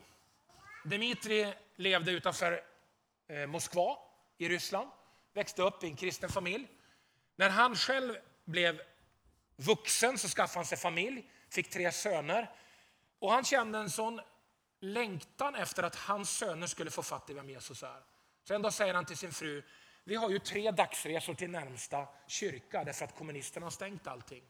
[0.86, 2.62] Dimitri levde utanför
[3.28, 3.98] eh, Moskva
[4.38, 4.90] i Ryssland.
[5.34, 6.68] Växte upp i en kristen familj.
[7.36, 8.82] När han själv blev
[9.56, 12.52] vuxen så skaffade han sig familj, fick tre söner.
[13.20, 14.22] Och han kände en sån
[14.80, 18.04] längtan efter att hans söner skulle få fatt i vem Jesus är.
[18.44, 19.64] Så en dag säger han till sin fru,
[20.04, 24.44] vi har ju tre dagsresor till närmsta kyrka därför att kommunisterna har stängt allting.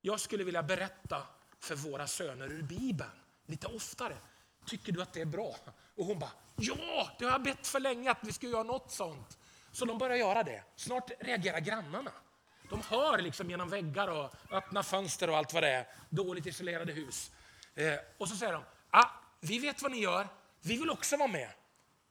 [0.00, 1.26] jag skulle vilja berätta
[1.60, 3.10] för våra söner ur Bibeln
[3.46, 4.16] lite oftare.
[4.66, 5.56] Tycker du att det är bra?
[5.96, 8.90] Och hon bara, ja, det har jag bett för länge att vi ska göra något
[8.90, 9.38] sånt.
[9.72, 10.62] Så de börjar göra det.
[10.76, 12.12] Snart reagerar grannarna.
[12.70, 15.86] De hör liksom genom väggar och öppna fönster och allt vad det är.
[16.08, 17.30] Dåligt isolerade hus.
[17.74, 19.10] Eh, och så säger de, ah,
[19.40, 20.28] vi vet vad ni gör,
[20.60, 21.50] vi vill också vara med.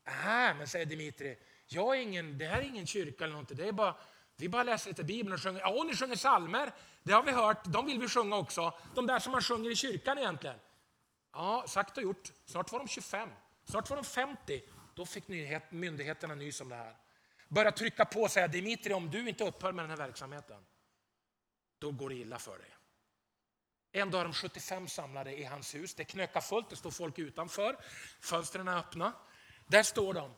[0.04, 3.68] Ah, men säger Dimitri, jag är ingen, det här är ingen kyrka eller någonting, Det
[3.68, 3.96] är bara,
[4.36, 5.60] vi bara läser lite Bibeln och sjunger.
[5.60, 6.72] Ja, ni sjunger salmer.
[7.04, 7.64] Det har vi hört.
[7.66, 8.74] De vill vi sjunga också.
[8.96, 10.60] De där som man sjunger i kyrkan egentligen.
[11.34, 12.32] Ja, sagt och gjort.
[12.46, 13.30] Snart var de 25.
[13.66, 14.62] Snart var de 50.
[14.96, 16.96] Då fick nyhet, myndigheterna nys om det här.
[17.48, 20.66] Börja trycka på och säga Dimitri, om du inte upphör med den här verksamheten,
[21.80, 22.77] då går det illa för dig.
[23.92, 25.94] En dag är de 75 samlade i hans hus.
[25.96, 27.78] Det knökar fullt, det står folk utanför.
[28.22, 29.14] Fönstren är öppna.
[29.68, 30.32] Där står de.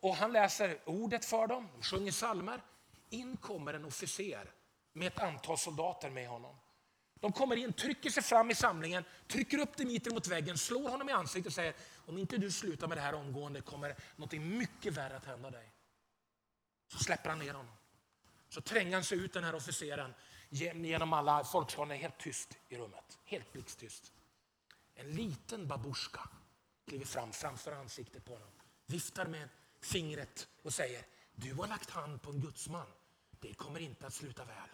[0.00, 2.60] Och han läser ordet för dem, de sjunger salmer.
[3.10, 4.50] In kommer en officer
[4.92, 6.56] med ett antal soldater med honom.
[7.20, 11.08] De kommer in, trycker sig fram i samlingen, trycker upp Dimitri mot väggen, slår honom
[11.08, 11.74] i ansiktet och säger
[12.06, 15.72] om inte du slutar med det här omgående kommer något mycket värre att hända dig.
[16.92, 17.72] Så släpper han ner honom.
[18.48, 20.14] Så tränger han sig ut den här officeren
[20.48, 21.90] genom alla folkskaran.
[21.90, 23.18] är helt tyst i rummet.
[23.24, 24.12] Helt blixttyst.
[24.94, 26.28] En liten babusjka
[26.86, 28.50] kliver fram framför ansiktet på honom.
[28.86, 29.48] Viftar med
[29.80, 32.86] fingret och säger du har lagt hand på en gudsman.
[33.40, 34.68] Det kommer inte att sluta väl.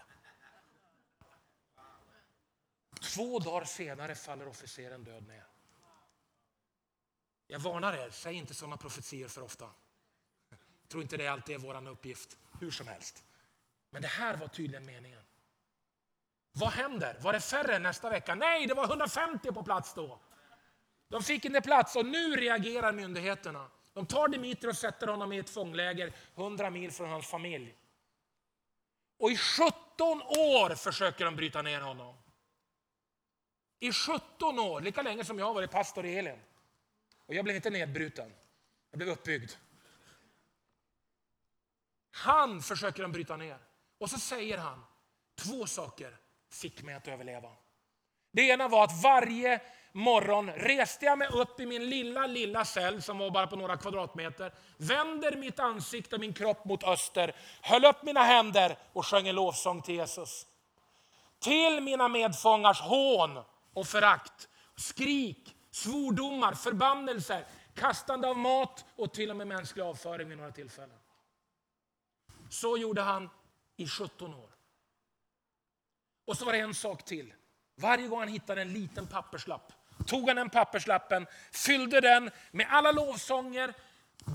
[3.01, 5.47] Två dagar senare faller officeren död ner.
[7.47, 9.71] Jag varnar er, säg inte sådana profetier för ofta.
[10.51, 13.25] Jag tror inte det alltid är vår uppgift, hur som helst.
[13.91, 15.22] Men det här var tydligen meningen.
[16.53, 17.17] Vad händer?
[17.21, 18.35] Var det färre nästa vecka?
[18.35, 20.21] Nej, det var 150 på plats då.
[21.09, 23.71] De fick inte plats och nu reagerar myndigheterna.
[23.93, 27.77] De tar Dimitri och sätter honom i ett fångläger 100 mil från hans familj.
[29.19, 32.17] Och i 17 år försöker de bryta ner honom.
[33.81, 36.41] I 17 år, lika länge som jag har varit pastor i Elin.
[37.27, 38.33] Och jag blev inte nedbruten,
[38.91, 39.51] jag blev uppbyggd.
[42.11, 43.59] Han försöker de bryta ner.
[43.99, 44.85] Och så säger han,
[45.35, 46.22] två saker
[46.55, 47.49] fick mig att överleva.
[48.33, 49.61] Det ena var att varje
[49.93, 53.77] morgon reste jag mig upp i min lilla, lilla cell som var bara på några
[53.77, 59.29] kvadratmeter, vänder mitt ansikte och min kropp mot öster, höll upp mina händer och sjöng
[59.29, 60.47] en lovsång till Jesus.
[61.41, 63.39] Till mina medfångars hån
[63.75, 70.39] och förakt, skrik, svordomar, förbannelser, kastande av mat och till och med mänsklig avföring vid
[70.39, 70.99] några tillfällen.
[72.51, 73.31] Så gjorde han
[73.77, 74.52] i 17 år.
[76.25, 77.33] Och så var det en sak till.
[77.77, 79.73] Varje gång han hittade en liten papperslapp
[80.07, 83.75] tog han den papperslappen, fyllde den med alla lovsånger,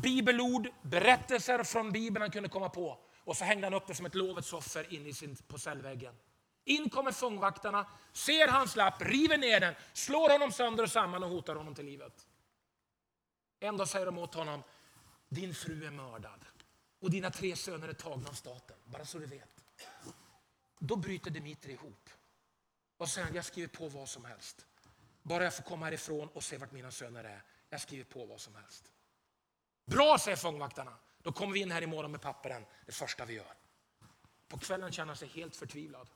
[0.03, 2.99] bibelord, berättelser från Bibeln han kunde komma på.
[3.23, 6.15] Och så hängde han upp det som ett lovets offer in i sin, på cellväggen.
[6.65, 11.29] In kommer fångvaktarna, ser hans lapp, river ner den, slår honom sönder och samman och
[11.29, 12.27] hotar honom till livet.
[13.59, 14.63] En dag säger de åt honom,
[15.29, 16.45] din fru är mördad
[17.01, 19.56] och dina tre söner är tagna av staten, bara så du vet.
[20.79, 22.09] Då bryter Dimitri ihop
[22.97, 24.65] och säger, jag skriver på vad som helst.
[25.21, 27.43] Bara jag får komma härifrån och se vart mina söner är.
[27.69, 28.91] Jag skriver på vad som helst.
[29.85, 30.97] Bra, säger fångvaktarna.
[31.23, 33.53] Då kommer vi in här imorgon med papperen, det första vi gör.
[34.47, 36.07] På kvällen känner han sig helt förtvivlad.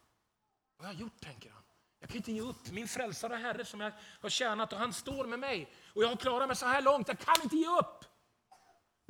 [0.78, 1.64] Vad har jag gjort, tänker han.
[2.00, 3.92] Jag kan inte ge upp min frälsare och Herre som jag
[4.22, 5.74] har tjänat och han står med mig.
[5.94, 8.06] Och jag har klarat mig så här långt, jag kan inte ge upp.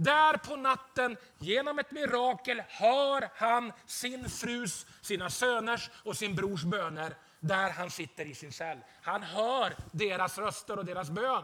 [0.04, 6.64] Där på natten, genom ett mirakel, hör han sin frus, sina söners och sin brors
[6.64, 8.80] böner där han sitter i sin cell.
[9.02, 11.44] Han hör deras röster och deras bön.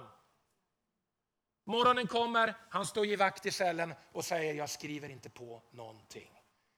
[1.65, 6.31] Morgonen kommer, han står i vakt i cellen och säger jag skriver inte på någonting.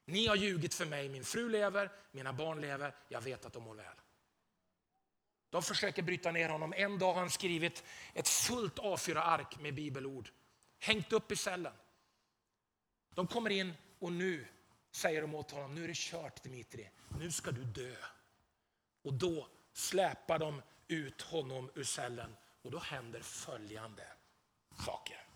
[0.05, 3.63] Ni har ljugit för mig, min fru lever, mina barn lever, jag vet att de
[3.63, 3.95] mår väl.
[5.49, 6.73] De försöker bryta ner honom.
[6.77, 10.29] En dag har han skrivit ett fullt A4-ark med bibelord.
[10.79, 11.73] Hängt upp i cellen.
[13.15, 14.47] De kommer in och nu
[14.91, 17.95] säger de åt honom, nu är det kört Dimitri, nu ska du dö.
[19.01, 24.07] Och då släpar de ut honom ur cellen och då händer följande
[24.85, 25.28] saker.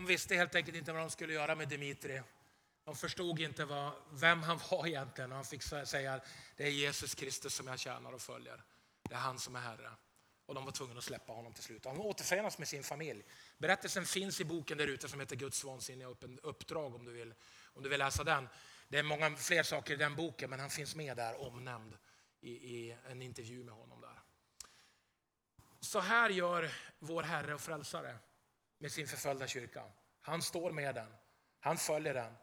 [0.00, 2.22] De visste helt enkelt inte vad de skulle göra med Dimitri.
[2.84, 5.32] De förstod inte vad, vem han var egentligen.
[5.32, 6.20] Han fick säga
[6.56, 8.62] det är Jesus Kristus som jag tjänar och följer.
[9.02, 9.90] Det är han som är Herre.
[10.46, 11.84] Och de var tvungna att släppa honom till slut.
[11.84, 13.22] Han återförenas med sin familj.
[13.58, 16.08] Berättelsen finns i boken där ute som heter Guds vansinniga
[16.42, 17.34] uppdrag om du, vill,
[17.64, 18.48] om du vill läsa den.
[18.88, 21.98] Det är många fler saker i den boken men han finns med där omnämnd
[22.40, 24.20] i, i en intervju med honom där.
[25.80, 28.18] Så här gör vår Herre och Frälsare
[28.80, 29.84] med sin förföljda kyrka.
[30.20, 31.14] Han står med den,
[31.60, 32.34] han följer den.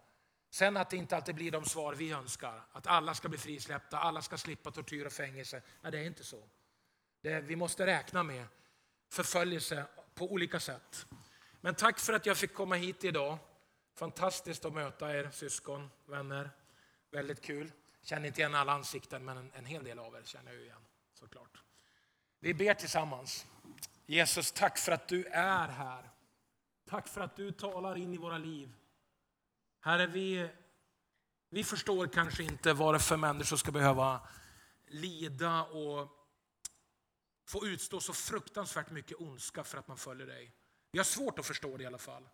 [0.50, 4.00] Sen att det inte alltid blir de svar vi önskar, att alla ska bli frisläppta,
[4.00, 5.62] alla ska slippa tortyr och fängelse.
[5.82, 6.44] Nej, det är inte så.
[7.22, 8.46] Det, vi måste räkna med
[9.10, 9.86] förföljelse
[10.16, 11.06] på olika sätt.
[11.62, 13.38] Men tack för att jag fick komma hit idag.
[13.96, 16.52] Fantastiskt att möta er syskon, vänner.
[17.12, 17.72] Väldigt kul.
[18.02, 20.86] Känner inte igen alla ansikten, men en, en hel del av er känner jag igen
[21.14, 21.64] såklart.
[22.40, 23.46] Vi ber tillsammans.
[24.06, 26.10] Jesus, tack för att du är här.
[26.90, 28.76] Tack för att du talar in i våra liv.
[29.80, 30.50] Herre, vi,
[31.50, 34.28] vi förstår kanske inte varför människor ska behöva
[34.88, 36.10] lida och
[37.48, 40.52] få utstå så fruktansvärt mycket ondska för att man följer dig.
[40.92, 42.30] Vi har svårt att förstå det i alla fall.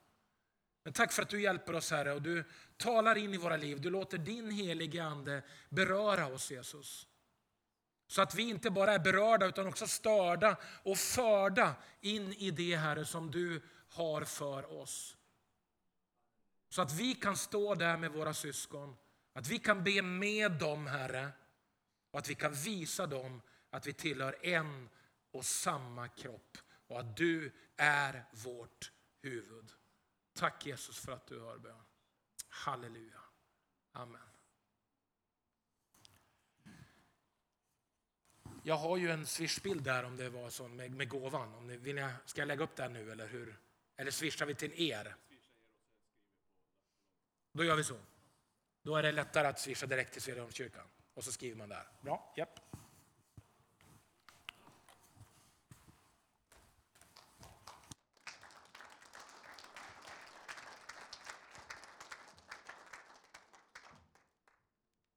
[0.83, 2.43] Men tack för att du hjälper oss Herre och du
[2.77, 3.81] talar in i våra liv.
[3.81, 7.07] Du låter din helige Ande beröra oss Jesus.
[8.07, 12.75] Så att vi inte bara är berörda utan också störda och förda in i det
[12.75, 13.61] Herre som du
[13.93, 15.17] har för oss.
[16.69, 18.95] Så att vi kan stå där med våra syskon,
[19.33, 21.29] att vi kan be med dem Herre
[22.11, 24.89] och att vi kan visa dem att vi tillhör en
[25.31, 28.91] och samma kropp och att du är vårt
[29.21, 29.71] huvud.
[30.33, 31.83] Tack Jesus för att du hör bön.
[32.49, 33.21] Halleluja.
[33.91, 34.21] Amen.
[38.63, 41.53] Jag har ju en swishbild där om det var så med, med gåvan.
[41.53, 43.59] Om ni, vill jag, ska jag lägga upp den nu eller hur?
[43.95, 45.15] Eller swishar vi till er?
[47.53, 47.97] Då gör vi så.
[48.81, 50.87] Då är det lättare att swisha direkt till Svedjeholmskyrkan.
[51.13, 51.87] Och så skriver man där.
[52.01, 52.59] Bra, japp.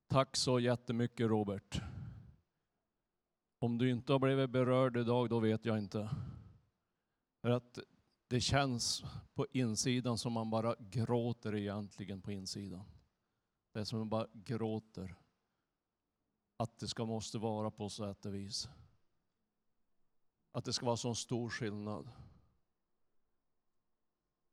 [0.09, 1.81] Tack så jättemycket Robert.
[3.59, 6.11] Om du inte har blivit berörd idag, då vet jag inte.
[7.43, 7.79] För att
[8.29, 9.05] det känns
[9.35, 12.85] på insidan som man bara gråter egentligen på insidan.
[13.73, 15.15] Det är som man bara gråter.
[16.57, 18.69] Att det ska måste vara på sätt och vis.
[20.53, 22.11] Att det ska vara så stor skillnad.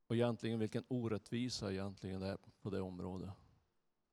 [0.06, 3.30] Och egentligen vilken orättvisa egentligen det är på det området.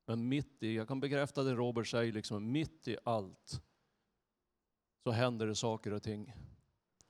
[0.05, 3.61] Men mitt i, jag kan bekräfta det Robert säger, liksom, mitt i allt
[5.03, 6.33] så händer det saker och ting.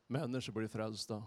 [0.07, 1.23] Människor blir frälsta.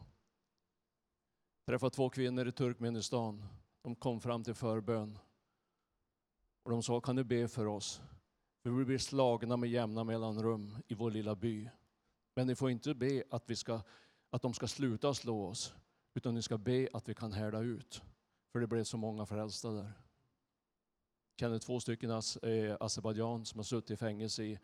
[1.66, 3.44] Jag träffade två kvinnor i Turkmenistan.
[3.82, 5.18] De kom fram till förbön.
[6.62, 8.00] Och de sa, kan du be för oss?
[8.62, 11.70] För vi blir slagna med jämna mellanrum i vår lilla by.
[12.34, 13.80] Men ni får inte be att, vi ska,
[14.30, 15.74] att de ska sluta slå oss,
[16.14, 18.02] utan ni ska be att vi kan härda ut.
[18.52, 19.82] För det blev så många frälsta där.
[19.84, 24.58] Jag känner två stycken eh, Azerbajdzjan som har suttit i fängelse i,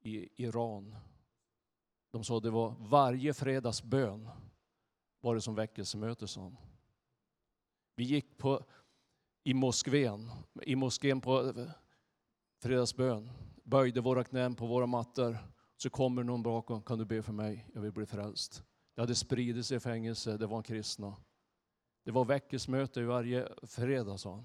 [0.00, 0.96] i Iran.
[2.10, 4.28] De sa det var varje fredags bön
[5.20, 6.52] var det som väckelsemöte, sa
[7.94, 8.64] Vi gick på,
[9.44, 10.30] i moskén,
[10.62, 11.70] i moskén på eh,
[12.62, 13.30] fredagsbön,
[13.64, 15.38] böjde våra knän på våra mattor.
[15.76, 17.66] Så kommer någon bakom, kan du be för mig?
[17.74, 18.62] Jag vill bli frälst.
[18.94, 21.16] Det hade spridit sig i fängelse, det var kristna.
[22.04, 24.44] Det var väckelsemöte varje fredag, sa han.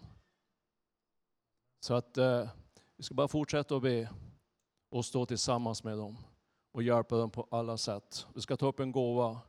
[1.80, 2.49] Så att eh,
[2.97, 4.09] vi ska bara fortsätta att be
[4.89, 6.17] och stå tillsammans med dem
[6.71, 8.28] och hjälpa dem på alla sätt.
[8.36, 9.41] Vi ska ta upp en gåva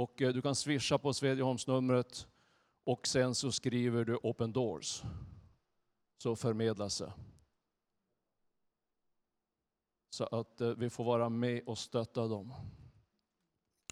[0.00, 2.28] och eh, du kan swisha på Svedjeholmsnumret
[2.84, 5.02] och sen så skriver du Open Doors.
[6.22, 7.12] Så förmedlas det.
[10.10, 12.54] Så att eh, vi får vara med och stötta dem.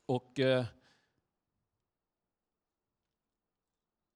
[0.06, 0.66] Och eh,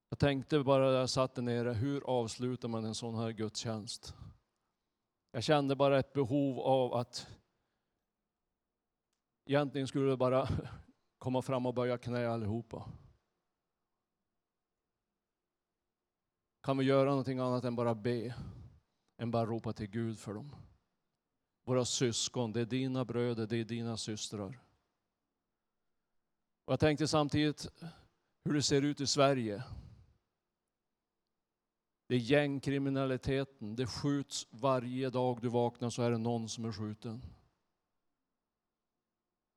[0.08, 4.14] jag tänkte bara när jag satt där nere, hur avslutar man en sån här gudstjänst?
[5.30, 7.28] Jag kände bara ett behov av att
[9.46, 10.48] egentligen skulle det bara
[11.22, 12.88] komma fram och böja knä allihopa.
[16.62, 18.34] Kan vi göra någonting annat än bara be?
[19.18, 20.56] Än bara ropa till Gud för dem?
[21.64, 24.60] Våra syskon, det är dina bröder, det är dina systrar.
[26.64, 27.66] Och jag tänkte samtidigt
[28.44, 29.64] hur det ser ut i Sverige.
[32.08, 36.72] Det är gängkriminaliteten, det skjuts varje dag du vaknar så är det någon som är
[36.72, 37.22] skjuten.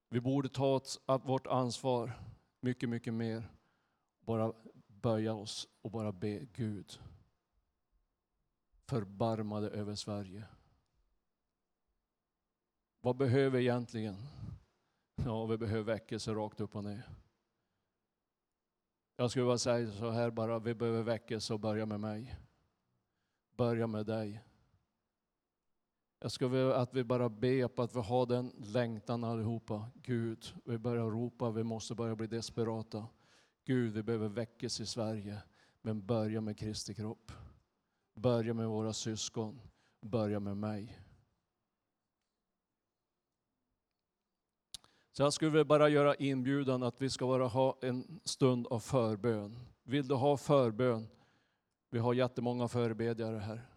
[0.09, 0.81] Vi borde ta
[1.23, 2.13] vårt ansvar
[2.61, 3.49] mycket, mycket mer.
[4.19, 4.53] Bara
[4.87, 6.99] böja oss och bara be Gud
[8.87, 10.45] Förbarmade över Sverige.
[13.01, 14.15] Vad behöver vi egentligen?
[15.15, 17.09] Ja, vi behöver väckelse rakt upp och ner.
[19.15, 22.35] Jag skulle bara säga så här bara, vi behöver väckelse och börja med mig.
[23.57, 24.41] Börja med dig.
[26.25, 29.85] Jag skulle vilja att vi bara ber på att vi har den längtan allihopa.
[29.95, 33.07] Gud, vi börjar ropa, vi måste börja bli desperata.
[33.65, 35.37] Gud, vi behöver väckas i Sverige.
[35.81, 37.31] Men börja med Kristi kropp.
[38.15, 39.61] Börja med våra syskon.
[40.01, 40.99] Börja med mig.
[45.11, 48.79] Så jag skulle vilja bara göra inbjudan att vi ska bara ha en stund av
[48.79, 49.59] förbön.
[49.83, 51.07] Vill du ha förbön?
[51.89, 53.74] Vi har jättemånga förebedjare här.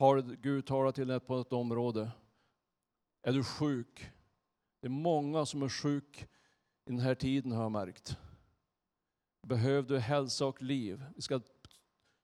[0.00, 2.10] Har Gud talat till dig på ett område?
[3.22, 4.10] Är du sjuk?
[4.80, 6.28] Det är många som är sjuk
[6.86, 8.16] i den här tiden har jag märkt.
[9.46, 11.04] Behöver du hälsa och liv?
[11.16, 11.40] Vi ska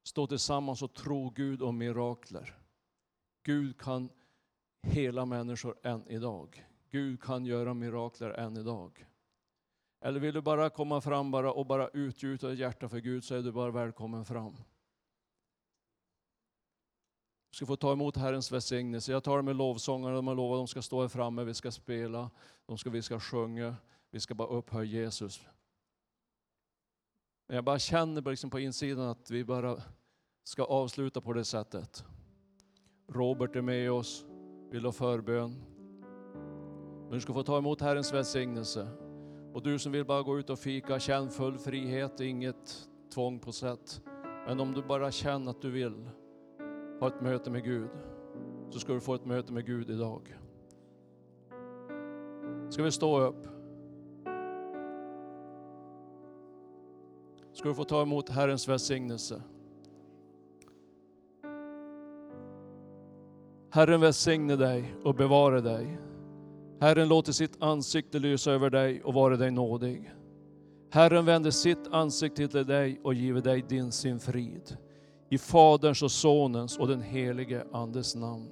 [0.04, 2.58] stå tillsammans och tro Gud om mirakler.
[3.42, 4.10] Gud kan
[4.82, 6.66] hela människor än idag.
[6.90, 9.06] Gud kan göra mirakler än idag.
[10.00, 13.34] Eller vill du bara komma fram bara och bara utgjuta ditt hjärta för Gud så
[13.34, 14.56] är du bara välkommen fram.
[17.50, 19.12] Du ska få ta emot Herrens välsignelse.
[19.12, 21.70] Jag tar med lovsångarna, de har lovat att de ska stå här framme, vi ska
[21.70, 22.30] spela,
[22.66, 23.76] de ska, vi ska sjunga,
[24.10, 25.40] vi ska bara upphöja Jesus.
[27.46, 29.82] Men jag bara känner liksom på insidan att vi bara
[30.44, 32.04] ska avsluta på det sättet.
[33.08, 34.24] Robert är med oss,
[34.70, 35.64] vill ha förbön.
[37.02, 38.88] Men du ska få ta emot Herrens välsignelse.
[39.54, 43.52] Och du som vill bara gå ut och fika, känn full frihet, inget tvång på
[43.52, 44.02] sätt.
[44.46, 46.10] Men om du bara känner att du vill
[47.00, 47.90] ha ett möte med Gud,
[48.70, 50.36] så ska du få ett möte med Gud idag.
[52.68, 53.46] Ska vi stå upp?
[57.52, 59.42] Ska du få ta emot Herrens välsignelse.
[63.70, 65.98] Herren välsigne dig och bevara dig.
[66.80, 70.12] Herren låter sitt ansikte lysa över dig och vara dig nådig.
[70.90, 74.76] Herren vänder sitt ansikte till dig och giver dig din sin frid.
[75.28, 78.48] I Faderns och Sonens och den helige Andes namn.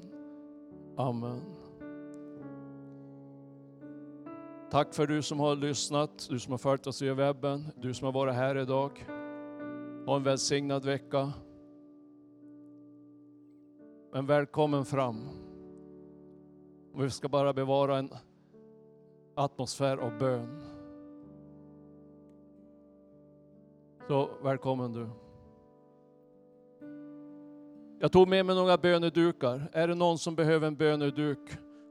[0.97, 1.41] Amen.
[4.71, 8.05] Tack för du som har lyssnat, du som har följt oss via webben, du som
[8.05, 9.07] har varit här idag.
[10.07, 11.33] Ha en välsignad vecka.
[14.13, 15.29] Men välkommen fram.
[16.95, 18.11] Och vi ska bara bevara en
[19.35, 20.63] atmosfär av bön.
[24.09, 25.24] Så välkommen du.
[28.05, 29.71] Jag tog med mig några bönedukar.
[29.73, 31.39] Är det någon som behöver en böneduk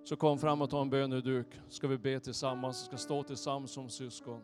[0.04, 1.48] så kom fram och ta en böneduk.
[1.70, 4.42] Ska vi be tillsammans, ska stå tillsammans som syskon.